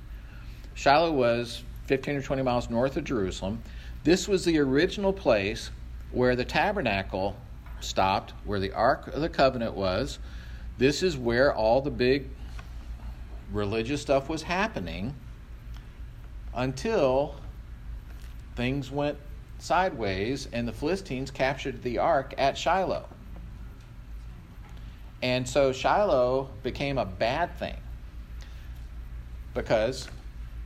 Shiloh 0.75 1.13
was 1.13 1.63
15 1.87 2.17
or 2.17 2.21
20 2.21 2.43
miles 2.43 2.69
north 2.69 2.95
of 2.95 3.05
Jerusalem. 3.05 3.59
This 4.03 4.27
was 4.27 4.45
the 4.45 4.59
original 4.59 5.11
place 5.11 5.71
where 6.11 6.35
the 6.35 6.45
tabernacle 6.45 7.35
stopped, 7.79 8.33
where 8.43 8.59
the 8.59 8.71
Ark 8.73 9.07
of 9.07 9.21
the 9.21 9.29
Covenant 9.29 9.73
was. 9.73 10.19
This 10.77 11.01
is 11.01 11.17
where 11.17 11.55
all 11.55 11.81
the 11.81 11.89
big 11.89 12.29
religious 13.51 14.03
stuff 14.03 14.29
was 14.29 14.43
happening 14.43 15.15
until 16.55 17.35
things 18.55 18.89
went 18.89 19.17
sideways 19.59 20.47
and 20.51 20.67
the 20.67 20.71
Philistines 20.71 21.29
captured 21.29 21.83
the 21.83 21.97
ark 21.97 22.33
at 22.37 22.57
Shiloh. 22.57 23.07
And 25.21 25.47
so 25.47 25.71
Shiloh 25.71 26.49
became 26.63 26.97
a 26.97 27.05
bad 27.05 27.57
thing 27.57 27.77
because 29.53 30.07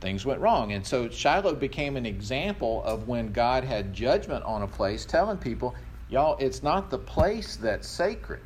things 0.00 0.24
went 0.26 0.40
wrong. 0.40 0.72
And 0.72 0.86
so 0.86 1.08
Shiloh 1.08 1.54
became 1.54 1.96
an 1.96 2.06
example 2.06 2.82
of 2.84 3.08
when 3.08 3.32
God 3.32 3.64
had 3.64 3.92
judgment 3.92 4.44
on 4.44 4.62
a 4.62 4.66
place, 4.66 5.04
telling 5.04 5.38
people, 5.38 5.76
y'all, 6.08 6.36
it's 6.38 6.62
not 6.62 6.90
the 6.90 6.98
place 6.98 7.56
that's 7.56 7.88
sacred. 7.88 8.42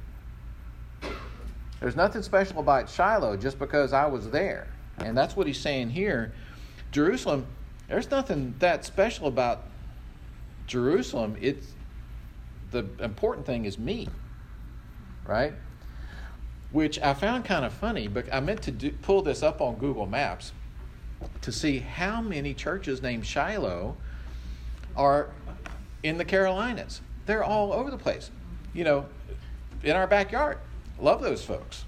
There's 1.81 1.97
nothing 1.97 2.23
special 2.23 2.61
about 2.61 2.89
Shiloh 2.89 3.37
just 3.37 3.59
because 3.59 3.93
I 3.93 4.07
was 4.07 4.31
there. 4.31 4.69
And 4.99 5.17
that's 5.17 5.37
what 5.37 5.47
he's 5.47 5.61
saying 5.61 5.91
here. 5.91 6.33
Jerusalem, 6.95 7.45
there's 7.89 8.09
nothing 8.09 8.55
that 8.61 8.85
special 8.85 9.27
about 9.27 9.65
Jerusalem. 10.69 11.37
It's 11.41 11.67
the 12.71 12.87
important 13.01 13.47
thing 13.47 13.65
is 13.65 13.81
me. 13.81 14.07
Right? 15.27 15.55
Which 16.71 17.01
I 17.01 17.13
found 17.15 17.47
kind 17.47 17.65
of 17.65 17.73
funny, 17.73 18.07
but 18.07 18.33
I 18.33 18.39
meant 18.39 18.63
to 18.63 18.71
do, 18.71 18.93
pull 19.03 19.23
this 19.23 19.43
up 19.43 19.61
on 19.61 19.75
Google 19.75 20.07
Maps 20.07 20.53
to 21.41 21.51
see 21.51 21.81
how 21.81 22.23
many 22.23 22.55
churches 22.55 23.03
named 23.03 23.27
Shiloh 23.27 23.97
are 24.97 25.31
in 26.05 26.17
the 26.17 26.25
Carolinas. 26.25 27.01
They're 27.27 27.43
all 27.43 27.73
over 27.73 27.91
the 27.91 27.99
place. 27.99 28.31
You 28.73 28.85
know, 28.85 29.07
in 29.83 29.97
our 29.97 30.07
backyard. 30.07 30.59
Love 31.01 31.23
those 31.23 31.45
folks. 31.45 31.85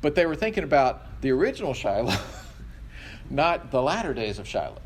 But 0.00 0.14
they 0.14 0.26
were 0.26 0.36
thinking 0.36 0.62
about 0.62 1.09
the 1.20 1.30
original 1.30 1.74
Shiloh, 1.74 2.14
not 3.30 3.70
the 3.70 3.82
latter 3.82 4.14
days 4.14 4.38
of 4.38 4.46
Shiloh. 4.46 4.80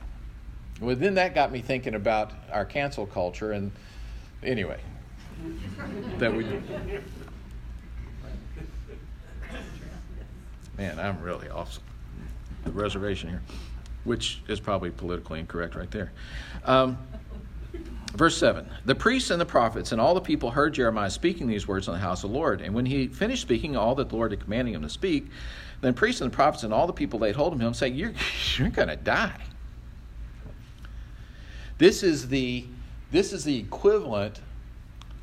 Well, 0.80 0.96
then 0.96 1.14
that 1.14 1.34
got 1.34 1.52
me 1.52 1.60
thinking 1.60 1.94
about 1.94 2.32
our 2.52 2.64
cancel 2.64 3.06
culture, 3.06 3.52
and 3.52 3.70
anyway, 4.42 4.80
that 6.18 6.34
we 6.34 6.44
Man, 10.76 10.98
I'm 10.98 11.20
really 11.22 11.48
off 11.48 11.78
the 12.64 12.72
reservation 12.72 13.28
here, 13.28 13.42
which 14.02 14.42
is 14.48 14.58
probably 14.58 14.90
politically 14.90 15.38
incorrect 15.38 15.76
right 15.76 15.90
there. 15.90 16.10
Um, 16.64 16.98
verse 18.14 18.36
7 18.36 18.68
The 18.84 18.94
priests 18.94 19.30
and 19.30 19.40
the 19.40 19.46
prophets 19.46 19.92
and 19.92 20.00
all 20.00 20.14
the 20.14 20.20
people 20.20 20.50
heard 20.50 20.74
Jeremiah 20.74 21.10
speaking 21.10 21.46
these 21.46 21.68
words 21.68 21.86
in 21.86 21.94
the 21.94 22.00
house 22.00 22.24
of 22.24 22.30
the 22.30 22.36
Lord. 22.36 22.60
And 22.60 22.74
when 22.74 22.86
he 22.86 23.06
finished 23.06 23.42
speaking 23.42 23.76
all 23.76 23.94
that 23.94 24.08
the 24.08 24.16
Lord 24.16 24.32
had 24.32 24.40
commanded 24.40 24.74
him 24.74 24.82
to 24.82 24.88
speak, 24.88 25.28
then 25.80 25.94
priests 25.94 26.20
and 26.20 26.30
the 26.30 26.34
prophets 26.34 26.62
and 26.62 26.72
all 26.72 26.86
the 26.86 26.92
people 26.92 27.18
laid 27.18 27.36
hold 27.36 27.52
of 27.52 27.60
him, 27.60 27.74
saying, 27.74 27.94
You're, 27.94 28.12
you're 28.56 28.70
going 28.70 28.88
to 28.88 28.96
die. 28.96 29.40
This 31.78 32.02
is 32.02 32.28
the 32.28 32.66
this 33.10 33.32
is 33.32 33.44
the 33.44 33.56
equivalent 33.56 34.40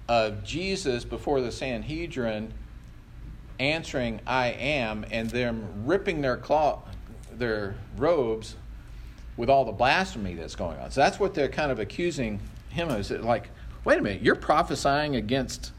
of 0.07 0.43
Jesus 0.43 1.03
before 1.03 1.41
the 1.41 1.51
Sanhedrin 1.51 2.53
answering 3.59 4.21
I 4.25 4.47
am 4.47 5.05
and 5.11 5.29
them 5.29 5.85
ripping 5.85 6.21
their 6.21 6.37
cloth 6.37 6.83
their 7.33 7.75
robes 7.97 8.55
with 9.37 9.49
all 9.49 9.65
the 9.65 9.71
blasphemy 9.71 10.35
that's 10.35 10.55
going 10.55 10.77
on. 10.79 10.91
So 10.91 11.01
that's 11.01 11.19
what 11.19 11.33
they're 11.33 11.49
kind 11.49 11.71
of 11.71 11.79
accusing 11.79 12.39
him 12.69 12.89
of. 12.89 12.99
Is 12.99 13.11
like, 13.11 13.49
wait 13.83 13.99
a 13.99 14.01
minute, 14.01 14.21
you're 14.21 14.35
prophesying 14.35 15.15
against 15.15 15.71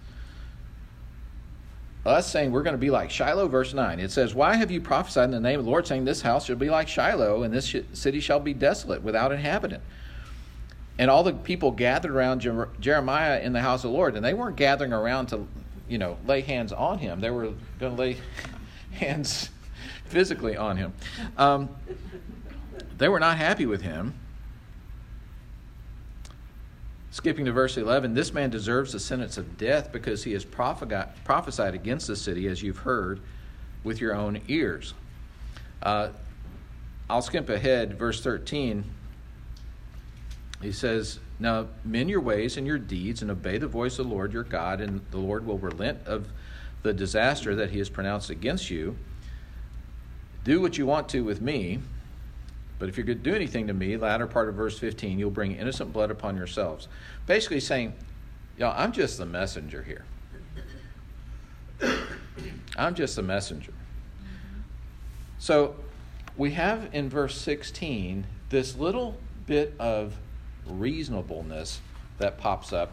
us 2.04 2.30
saying 2.30 2.50
we're 2.50 2.62
going 2.62 2.74
to 2.74 2.78
be 2.78 2.90
like 2.90 3.10
Shiloh, 3.10 3.48
verse 3.48 3.74
9. 3.74 4.00
It 4.00 4.10
says, 4.10 4.34
Why 4.34 4.56
have 4.56 4.70
you 4.70 4.80
prophesied 4.80 5.26
in 5.26 5.30
the 5.30 5.40
name 5.40 5.58
of 5.58 5.64
the 5.64 5.70
Lord, 5.70 5.86
saying, 5.86 6.04
This 6.04 6.22
house 6.22 6.46
shall 6.46 6.56
be 6.56 6.70
like 6.70 6.88
Shiloh, 6.88 7.42
and 7.42 7.54
this 7.54 7.74
city 7.92 8.20
shall 8.20 8.40
be 8.40 8.54
desolate, 8.54 9.02
without 9.02 9.32
inhabitant? 9.32 9.82
And 10.98 11.10
all 11.10 11.22
the 11.22 11.32
people 11.32 11.70
gathered 11.70 12.10
around 12.10 12.40
Jeremiah 12.80 13.40
in 13.40 13.52
the 13.52 13.60
house 13.60 13.84
of 13.84 13.90
the 13.90 13.96
Lord, 13.96 14.14
and 14.16 14.24
they 14.24 14.34
weren't 14.34 14.56
gathering 14.56 14.92
around 14.92 15.26
to 15.26 15.46
you 15.92 15.98
know, 15.98 16.16
lay 16.26 16.40
hands 16.40 16.72
on 16.72 16.98
him. 16.98 17.20
They 17.20 17.30
were 17.30 17.52
going 17.78 17.94
to 17.96 18.00
lay 18.00 18.16
hands 18.92 19.50
physically 20.06 20.56
on 20.56 20.78
him. 20.78 20.94
Um, 21.36 21.68
they 22.96 23.08
were 23.08 23.20
not 23.20 23.36
happy 23.36 23.66
with 23.66 23.82
him. 23.82 24.14
Skipping 27.12 27.44
to 27.44 27.52
verse 27.52 27.76
11, 27.76 28.14
this 28.14 28.32
man 28.32 28.48
deserves 28.48 28.92
the 28.92 28.98
sentence 28.98 29.36
of 29.36 29.58
death 29.58 29.92
because 29.92 30.24
he 30.24 30.32
has 30.32 30.46
prophesied 30.46 31.74
against 31.74 32.06
the 32.06 32.16
city, 32.16 32.48
as 32.48 32.62
you've 32.62 32.78
heard 32.78 33.20
with 33.84 34.00
your 34.00 34.14
own 34.14 34.40
ears. 34.48 34.94
Uh, 35.82 36.08
I'll 37.10 37.20
skip 37.20 37.50
ahead, 37.50 37.98
verse 37.98 38.22
13. 38.22 38.84
He 40.62 40.72
says, 40.72 41.18
now, 41.38 41.66
mend 41.84 42.08
your 42.08 42.22
ways 42.22 42.56
and 42.56 42.66
your 42.66 42.78
deeds 42.78 43.20
and 43.20 43.30
obey 43.30 43.58
the 43.58 43.66
voice 43.66 43.98
of 43.98 44.08
the 44.08 44.14
Lord 44.14 44.32
your 44.32 44.44
God, 44.44 44.80
and 44.80 45.02
the 45.10 45.18
Lord 45.18 45.44
will 45.44 45.58
relent 45.58 46.06
of 46.06 46.28
the 46.82 46.94
disaster 46.94 47.54
that 47.56 47.72
he 47.72 47.78
has 47.78 47.90
pronounced 47.90 48.30
against 48.30 48.70
you. 48.70 48.96
Do 50.44 50.62
what 50.62 50.78
you 50.78 50.86
want 50.86 51.10
to 51.10 51.24
with 51.24 51.42
me, 51.42 51.80
but 52.82 52.88
if 52.88 52.96
you're 52.96 53.06
going 53.06 53.18
to 53.18 53.22
do 53.22 53.36
anything 53.36 53.68
to 53.68 53.72
me, 53.72 53.96
latter 53.96 54.26
part 54.26 54.48
of 54.48 54.56
verse 54.56 54.76
15, 54.76 55.16
you'll 55.16 55.30
bring 55.30 55.52
innocent 55.52 55.92
blood 55.92 56.10
upon 56.10 56.36
yourselves. 56.36 56.88
Basically 57.28 57.60
saying, 57.60 57.92
y'all, 58.58 58.74
I'm 58.76 58.90
just 58.90 59.18
the 59.18 59.24
messenger 59.24 59.84
here. 59.84 60.04
I'm 62.76 62.96
just 62.96 63.14
the 63.14 63.22
messenger. 63.22 63.72
So 65.38 65.76
we 66.36 66.50
have 66.54 66.92
in 66.92 67.08
verse 67.08 67.40
16 67.40 68.26
this 68.48 68.76
little 68.76 69.16
bit 69.46 69.74
of 69.78 70.16
reasonableness 70.66 71.80
that 72.18 72.36
pops 72.36 72.72
up. 72.72 72.92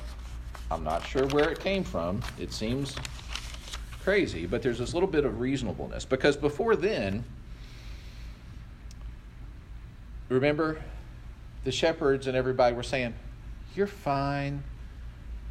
I'm 0.70 0.84
not 0.84 1.04
sure 1.04 1.26
where 1.30 1.50
it 1.50 1.62
came 1.62 1.84
from. 1.84 2.22
It 2.40 2.54
seems 2.54 2.96
crazy, 4.04 4.46
but 4.46 4.62
there's 4.62 4.78
this 4.78 4.94
little 4.94 5.10
bit 5.10 5.26
of 5.26 5.40
reasonableness. 5.40 6.06
Because 6.06 6.38
before 6.38 6.76
then, 6.76 7.24
remember, 10.30 10.82
the 11.64 11.72
shepherds 11.72 12.28
and 12.28 12.38
everybody 12.38 12.76
were 12.76 12.84
saying, 12.84 13.14
You're 13.76 13.88
fine. 13.88 14.64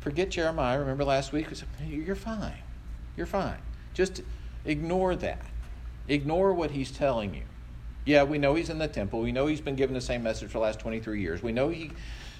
Forget 0.01 0.31
Jeremiah. 0.31 0.79
Remember 0.79 1.05
last 1.05 1.33
week? 1.33 1.49
Said, 1.55 1.69
You're 1.87 2.17
fine. 2.17 2.59
You're 3.17 3.27
fine. 3.27 3.59
Just 3.95 4.23
ignore 4.65 5.17
that. 5.17 5.43
Ignore 6.07 6.55
what 6.55 6.71
he's 6.71 6.91
telling 6.91 7.35
you. 7.35 7.43
Yeah, 8.05 8.23
we 8.23 8.39
know 8.39 8.55
he's 8.55 8.71
in 8.71 8.79
the 8.79 8.89
temple. 8.89 9.21
We 9.21 9.33
know 9.33 9.47
he's 9.47 9.61
been 9.61 9.77
given 9.77 9.93
the 9.93 10.01
same 10.01 10.23
message 10.23 10.49
for 10.49 10.59
the 10.59 10.63
last 10.65 10.81
23 10.81 11.21
years. 11.21 11.43
We 11.43 11.53
know 11.53 11.69
he 11.69 11.91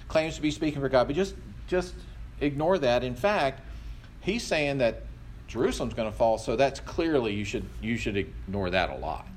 claims 0.07 0.35
to 0.35 0.41
be 0.41 0.49
speaking 0.49 0.81
for 0.81 0.89
God, 0.89 1.07
but 1.07 1.15
just 1.15 1.35
just 1.67 1.93
ignore 2.41 2.79
that. 2.79 3.03
In 3.03 3.13
fact, 3.13 3.61
he's 4.21 4.43
saying 4.43 4.79
that 4.79 5.03
Jerusalem's 5.47 5.93
going 5.93 6.09
to 6.09 6.17
fall, 6.17 6.37
so 6.37 6.55
that's 6.55 6.79
clearly 6.79 7.33
you 7.35 7.45
should 7.45 7.65
you 7.81 7.97
should 7.97 8.17
ignore 8.17 8.69
that 8.71 8.89
a 8.89 8.95
lot. 8.95 9.27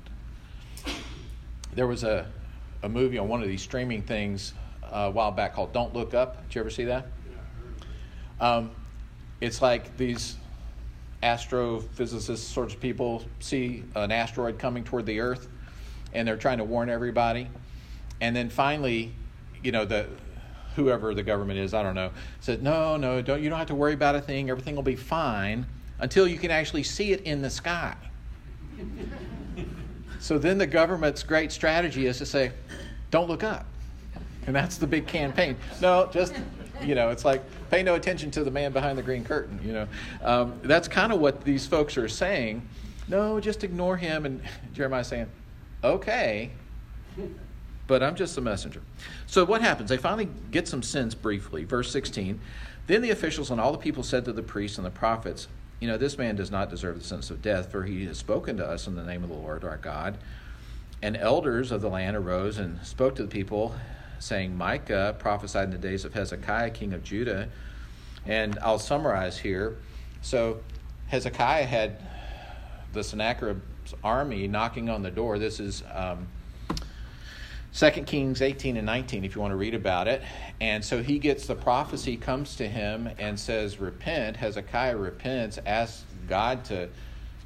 There 1.73 1.87
was 1.87 2.03
a 2.03 2.27
a 2.83 2.89
movie 2.89 3.17
on 3.17 3.27
one 3.27 3.41
of 3.41 3.47
these 3.47 3.61
streaming 3.61 4.01
things 4.01 4.53
uh, 4.83 5.05
a 5.07 5.11
while 5.11 5.31
back 5.31 5.55
called 5.55 5.73
Don't 5.73 5.93
Look 5.93 6.13
Up. 6.13 6.43
Did 6.47 6.55
you 6.55 6.61
ever 6.61 6.69
see 6.69 6.85
that? 6.85 7.07
Um, 8.39 8.71
it's 9.41 9.61
like 9.61 9.97
these 9.97 10.35
astrophysicist 11.23 12.37
sorts 12.37 12.73
of 12.73 12.81
people 12.81 13.23
see 13.39 13.83
an 13.95 14.11
asteroid 14.11 14.59
coming 14.59 14.83
toward 14.83 15.05
the 15.05 15.21
Earth, 15.21 15.47
and 16.13 16.27
they're 16.27 16.37
trying 16.37 16.57
to 16.57 16.65
warn 16.65 16.89
everybody, 16.89 17.47
and 18.21 18.35
then 18.35 18.49
finally, 18.49 19.13
you 19.63 19.71
know 19.71 19.85
the 19.85 20.05
whoever 20.75 21.13
the 21.13 21.23
government 21.23 21.59
is, 21.59 21.73
I 21.73 21.83
don't 21.83 21.95
know, 21.95 22.11
said 22.41 22.61
no, 22.61 22.97
no, 22.97 23.21
don't 23.21 23.41
you 23.41 23.49
don't 23.49 23.59
have 23.59 23.67
to 23.69 23.75
worry 23.75 23.93
about 23.93 24.15
a 24.15 24.21
thing. 24.21 24.49
Everything 24.49 24.75
will 24.75 24.83
be 24.83 24.97
fine 24.97 25.65
until 25.99 26.27
you 26.27 26.37
can 26.37 26.51
actually 26.51 26.83
see 26.83 27.13
it 27.13 27.21
in 27.21 27.41
the 27.41 27.49
sky. 27.49 27.95
so 30.23 30.37
then 30.37 30.57
the 30.57 30.65
government's 30.65 31.21
great 31.21 31.51
strategy 31.51 32.05
is 32.05 32.17
to 32.19 32.25
say, 32.25 32.53
don't 33.11 33.27
look 33.27 33.43
up. 33.43 33.65
And 34.47 34.55
that's 34.55 34.77
the 34.77 34.87
big 34.87 35.05
campaign. 35.05 35.57
No, 35.81 36.09
just, 36.13 36.33
you 36.81 36.95
know, 36.95 37.09
it's 37.09 37.25
like 37.25 37.43
pay 37.69 37.83
no 37.83 37.95
attention 37.95 38.31
to 38.31 38.43
the 38.45 38.49
man 38.49 38.71
behind 38.71 38.97
the 38.97 39.03
green 39.03 39.25
curtain, 39.25 39.59
you 39.61 39.73
know. 39.73 39.87
Um, 40.21 40.61
that's 40.63 40.87
kind 40.87 41.11
of 41.11 41.19
what 41.19 41.43
these 41.43 41.67
folks 41.67 41.97
are 41.97 42.07
saying. 42.07 42.65
No, 43.09 43.41
just 43.41 43.65
ignore 43.65 43.97
him. 43.97 44.25
And 44.25 44.41
Jeremiah's 44.71 45.07
saying, 45.07 45.27
okay, 45.83 46.51
but 47.87 48.01
I'm 48.01 48.15
just 48.15 48.37
a 48.37 48.41
messenger. 48.41 48.81
So 49.27 49.43
what 49.43 49.61
happens? 49.61 49.89
They 49.89 49.97
finally 49.97 50.29
get 50.51 50.69
some 50.69 50.83
sense 50.83 51.13
briefly. 51.13 51.65
Verse 51.65 51.91
16. 51.91 52.39
Then 52.87 53.01
the 53.01 53.09
officials 53.09 53.51
and 53.51 53.59
all 53.59 53.73
the 53.73 53.77
people 53.77 54.03
said 54.03 54.23
to 54.23 54.31
the 54.31 54.41
priests 54.41 54.77
and 54.77 54.87
the 54.87 54.91
prophets, 54.91 55.49
You 55.83 55.89
know, 55.89 55.97
this 55.97 56.17
man 56.17 56.37
does 56.37 56.49
not 56.49 56.69
deserve 56.69 56.97
the 56.97 57.03
sentence 57.03 57.29
of 57.29 57.41
death, 57.41 57.69
for 57.69 57.83
he 57.83 58.05
has 58.05 58.17
spoken 58.17 58.55
to 58.55 58.65
us 58.65 58.87
in 58.87 58.95
the 58.95 59.03
name 59.03 59.21
of 59.21 59.27
the 59.27 59.35
Lord 59.35 59.65
our 59.65 59.75
God. 59.75 60.17
And 61.01 61.17
elders 61.17 61.73
of 61.73 61.81
the 61.81 61.89
land 61.89 62.15
arose 62.15 62.57
and 62.57 62.79
spoke 62.85 63.15
to 63.15 63.23
the 63.23 63.27
people, 63.27 63.75
saying, 64.17 64.55
Micah 64.55 65.13
prophesied 65.19 65.65
in 65.65 65.71
the 65.71 65.77
days 65.77 66.05
of 66.05 66.13
Hezekiah, 66.13 66.69
king 66.69 66.93
of 66.93 67.03
Judah. 67.03 67.49
And 68.25 68.57
I'll 68.59 68.79
summarize 68.79 69.37
here. 69.37 69.75
So 70.21 70.61
Hezekiah 71.07 71.65
had 71.65 71.97
the 72.93 73.03
Sennacherib's 73.03 73.93
army 74.05 74.47
knocking 74.47 74.89
on 74.89 75.03
the 75.03 75.11
door. 75.11 75.37
This 75.37 75.59
is 75.59 75.83
um, 75.93 76.29
2 77.75 77.89
Kings 78.03 78.41
18 78.41 78.77
and 78.77 78.85
19, 78.85 79.25
if 79.25 79.35
you 79.35 79.41
want 79.41 79.51
to 79.51 79.55
read 79.55 79.73
about 79.73 80.07
it. 80.07 80.21
And 80.61 80.83
so 80.85 81.01
he 81.01 81.17
gets 81.17 81.47
the 81.47 81.55
prophecy, 81.55 82.17
comes 82.17 82.55
to 82.57 82.67
him 82.67 83.09
and 83.17 83.39
says, 83.39 83.79
Repent. 83.79 84.37
Hezekiah 84.37 84.95
repents, 84.95 85.59
asks 85.65 86.05
God 86.27 86.63
to, 86.65 86.89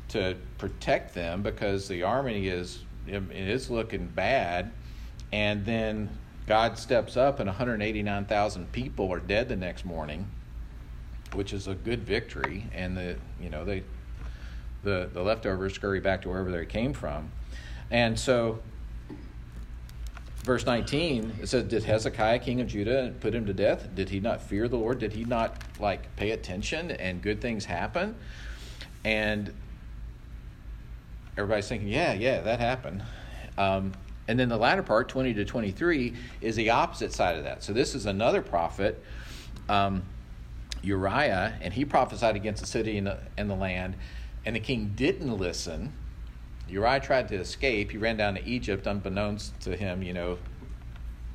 to 0.10 0.36
protect 0.58 1.14
them 1.14 1.42
because 1.42 1.88
the 1.88 2.04
army 2.04 2.48
is 2.48 2.80
is 3.08 3.70
looking 3.70 4.08
bad. 4.08 4.72
And 5.32 5.66
then 5.66 6.10
God 6.46 6.78
steps 6.78 7.18
up, 7.18 7.40
and 7.40 7.48
189,000 7.48 8.72
people 8.72 9.12
are 9.12 9.20
dead 9.20 9.50
the 9.50 9.56
next 9.56 9.86
morning, 9.86 10.28
which 11.34 11.54
is 11.54 11.68
a 11.68 11.76
good 11.76 12.04
victory. 12.04 12.66
And 12.74 12.98
the 12.98 13.18
you 13.40 13.50
know 13.50 13.66
they 13.66 13.84
the 14.84 15.10
the 15.14 15.22
leftovers 15.22 15.74
scurry 15.74 16.00
back 16.00 16.22
to 16.24 16.30
wherever 16.30 16.52
they 16.52 16.66
came 16.66 16.94
from. 16.94 17.32
And 17.90 18.20
so, 18.20 18.60
verse 20.48 20.66
19 20.66 21.34
it 21.42 21.48
says, 21.48 21.66
"Did 21.66 21.84
Hezekiah, 21.84 22.40
king 22.40 22.62
of 22.62 22.68
Judah, 22.68 23.14
put 23.20 23.36
him 23.36 23.46
to 23.46 23.54
death? 23.54 23.94
Did 23.94 24.10
he 24.10 24.20
not 24.20 24.42
fear 24.42 24.68
the 24.68 24.78
Lord? 24.78 24.98
Did 24.98 25.14
he 25.14 25.26
not 25.26 25.62
like 25.80 26.16
pay 26.16 26.32
attention 26.32 26.90
and 26.90 27.22
good 27.22 27.40
things 27.42 27.66
happen?" 27.66 28.16
And 29.04 29.54
everybody's 31.38 31.68
thinking, 31.68 31.88
yeah, 31.88 32.14
yeah, 32.14 32.42
that 32.42 32.60
happened. 32.60 33.04
Um, 33.58 33.94
and 34.28 34.40
then 34.40 34.50
the 34.50 34.58
latter 34.58 34.84
part, 34.84 35.08
20 35.08 35.34
to 35.36 35.46
23, 35.46 36.14
is 36.42 36.56
the 36.56 36.72
opposite 36.72 37.14
side 37.14 37.38
of 37.38 37.44
that. 37.44 37.64
So 37.64 37.74
this 37.74 37.96
is 37.96 38.06
another 38.06 38.42
prophet, 38.42 39.02
um, 39.70 40.04
Uriah, 40.82 41.58
and 41.62 41.74
he 41.74 41.86
prophesied 41.86 42.36
against 42.36 42.62
the 42.62 42.68
city 42.68 42.98
and 42.98 43.08
the, 43.08 43.20
and 43.38 43.50
the 43.50 43.56
land, 43.56 43.96
and 44.46 44.56
the 44.56 44.60
king 44.60 44.94
didn't 44.96 45.38
listen. 45.38 45.94
Uriah 46.70 47.00
tried 47.00 47.28
to 47.30 47.36
escape. 47.36 47.92
He 47.92 47.98
ran 47.98 48.18
down 48.18 48.36
to 48.36 48.46
Egypt, 48.46 48.88
unbeknownst 48.88 49.60
to 49.62 49.76
him, 49.76 50.04
you 50.04 50.14
know, 50.14 50.38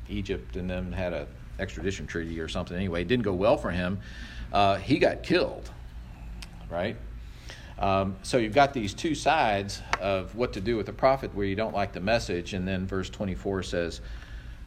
Egypt 0.08 0.56
and 0.56 0.68
them 0.68 0.92
had 0.92 1.12
a 1.12 1.26
extradition 1.58 2.06
treaty 2.06 2.40
or 2.40 2.48
something. 2.48 2.76
Anyway, 2.76 3.02
it 3.02 3.08
didn't 3.08 3.24
go 3.24 3.32
well 3.32 3.56
for 3.56 3.70
him. 3.70 4.00
Uh, 4.52 4.76
he 4.76 4.98
got 4.98 5.22
killed, 5.22 5.70
right? 6.70 6.96
Um, 7.78 8.16
so 8.22 8.38
you've 8.38 8.54
got 8.54 8.74
these 8.74 8.94
two 8.94 9.14
sides 9.14 9.80
of 10.00 10.34
what 10.36 10.52
to 10.52 10.60
do 10.60 10.76
with 10.76 10.86
the 10.86 10.92
prophet 10.92 11.34
where 11.34 11.46
you 11.46 11.56
don't 11.56 11.74
like 11.74 11.92
the 11.92 12.00
message. 12.00 12.54
And 12.54 12.66
then 12.66 12.86
verse 12.86 13.08
24 13.10 13.62
says, 13.62 14.00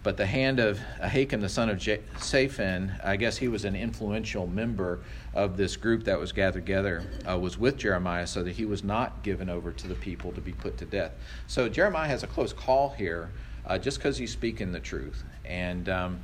But 0.06 0.18
the 0.18 0.28
hand 0.28 0.60
of 0.60 0.80
Ahikam, 1.02 1.42
the 1.42 1.50
son 1.50 1.68
of 1.68 1.80
J- 1.80 2.02
Shaphan, 2.22 2.92
I 3.04 3.16
guess 3.16 3.38
he 3.38 3.48
was 3.48 3.66
an 3.66 3.76
influential 3.76 4.46
member 4.46 5.00
of 5.34 5.58
this 5.58 5.76
group 5.76 6.04
that 6.04 6.20
was 6.20 6.32
gathered 6.32 6.64
together, 6.64 7.04
uh, 7.28 7.40
was 7.40 7.58
with 7.58 7.78
Jeremiah 7.78 8.28
so 8.28 8.44
that 8.44 8.52
he 8.52 8.66
was 8.66 8.84
not 8.84 9.24
given 9.24 9.50
over 9.50 9.72
to 9.72 9.88
the 9.88 9.96
people 9.96 10.32
to 10.34 10.42
be 10.42 10.52
put 10.52 10.78
to 10.78 10.86
death. 10.86 11.14
So 11.48 11.68
Jeremiah 11.68 12.08
has 12.08 12.22
a 12.22 12.28
close 12.28 12.54
call 12.54 12.92
here 12.92 13.32
uh, 13.66 13.80
just 13.80 13.98
because 13.98 14.20
he's 14.20 14.32
speaking 14.32 14.72
the 14.72 14.80
truth. 14.80 15.24
And, 15.44 15.90
um, 15.90 16.20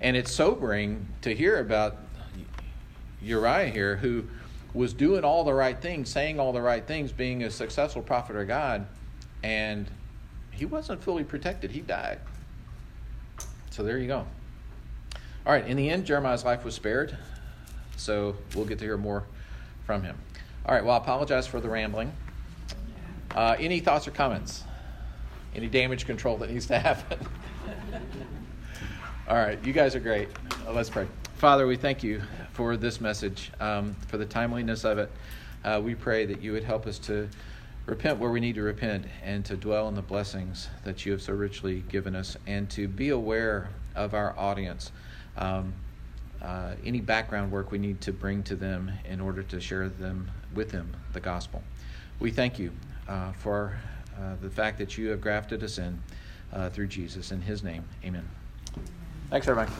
and 0.00 0.16
it's 0.16 0.32
sobering 0.32 1.08
to 1.22 1.34
hear 1.34 1.58
about 1.58 1.96
Uriah 3.20 3.70
here 3.70 3.96
who 3.96 4.28
was 4.72 4.92
doing 4.92 5.24
all 5.24 5.42
the 5.42 5.54
right 5.54 5.82
things, 5.82 6.08
saying 6.08 6.38
all 6.38 6.52
the 6.52 6.62
right 6.62 6.86
things, 6.86 7.10
being 7.10 7.42
a 7.42 7.50
successful 7.50 8.00
prophet 8.00 8.36
of 8.36 8.46
God, 8.46 8.86
and 9.42 9.90
he 10.52 10.64
wasn't 10.64 11.02
fully 11.02 11.24
protected. 11.24 11.72
He 11.72 11.80
died. 11.80 12.20
So 13.78 13.84
there 13.84 13.96
you 13.98 14.08
go. 14.08 14.26
All 15.46 15.52
right, 15.52 15.64
in 15.64 15.76
the 15.76 15.88
end, 15.88 16.04
Jeremiah's 16.04 16.44
life 16.44 16.64
was 16.64 16.74
spared, 16.74 17.16
so 17.96 18.34
we'll 18.56 18.64
get 18.64 18.80
to 18.80 18.84
hear 18.84 18.96
more 18.96 19.22
from 19.86 20.02
him. 20.02 20.18
All 20.66 20.74
right, 20.74 20.84
well, 20.84 20.94
I 20.94 20.98
apologize 20.98 21.46
for 21.46 21.60
the 21.60 21.68
rambling. 21.68 22.10
Uh, 23.36 23.54
any 23.56 23.78
thoughts 23.78 24.08
or 24.08 24.10
comments? 24.10 24.64
Any 25.54 25.68
damage 25.68 26.06
control 26.06 26.36
that 26.38 26.50
needs 26.50 26.66
to 26.66 26.78
happen? 26.80 27.20
All 29.28 29.36
right, 29.36 29.64
you 29.64 29.72
guys 29.72 29.94
are 29.94 30.00
great. 30.00 30.28
let's 30.68 30.90
pray. 30.90 31.06
Father, 31.36 31.68
we 31.68 31.76
thank 31.76 32.02
you 32.02 32.20
for 32.54 32.76
this 32.76 33.00
message, 33.00 33.52
um, 33.60 33.94
for 34.08 34.16
the 34.18 34.26
timeliness 34.26 34.82
of 34.82 34.98
it. 34.98 35.12
Uh, 35.62 35.80
we 35.84 35.94
pray 35.94 36.26
that 36.26 36.42
you 36.42 36.50
would 36.50 36.64
help 36.64 36.84
us 36.88 36.98
to 36.98 37.28
repent 37.88 38.18
where 38.18 38.30
we 38.30 38.38
need 38.38 38.54
to 38.54 38.62
repent 38.62 39.06
and 39.24 39.44
to 39.46 39.56
dwell 39.56 39.88
in 39.88 39.94
the 39.94 40.02
blessings 40.02 40.68
that 40.84 41.06
you 41.06 41.12
have 41.12 41.22
so 41.22 41.32
richly 41.32 41.80
given 41.88 42.14
us 42.14 42.36
and 42.46 42.68
to 42.68 42.86
be 42.86 43.08
aware 43.08 43.70
of 43.94 44.12
our 44.12 44.38
audience. 44.38 44.92
Um, 45.38 45.72
uh, 46.42 46.74
any 46.84 47.00
background 47.00 47.50
work 47.50 47.72
we 47.72 47.78
need 47.78 48.00
to 48.02 48.12
bring 48.12 48.42
to 48.44 48.54
them 48.54 48.92
in 49.08 49.20
order 49.20 49.42
to 49.42 49.60
share 49.60 49.88
them 49.88 50.30
with 50.54 50.70
them 50.70 50.94
the 51.14 51.20
gospel. 51.20 51.62
We 52.20 52.30
thank 52.30 52.58
you 52.58 52.72
uh, 53.08 53.32
for 53.32 53.78
uh, 54.18 54.34
the 54.42 54.50
fact 54.50 54.78
that 54.78 54.98
you 54.98 55.08
have 55.08 55.20
grafted 55.20 55.64
us 55.64 55.78
in 55.78 56.00
uh, 56.52 56.68
through 56.68 56.88
Jesus. 56.88 57.32
In 57.32 57.40
his 57.40 57.62
name, 57.62 57.84
amen. 58.04 58.28
Thanks, 59.30 59.48
everybody. 59.48 59.72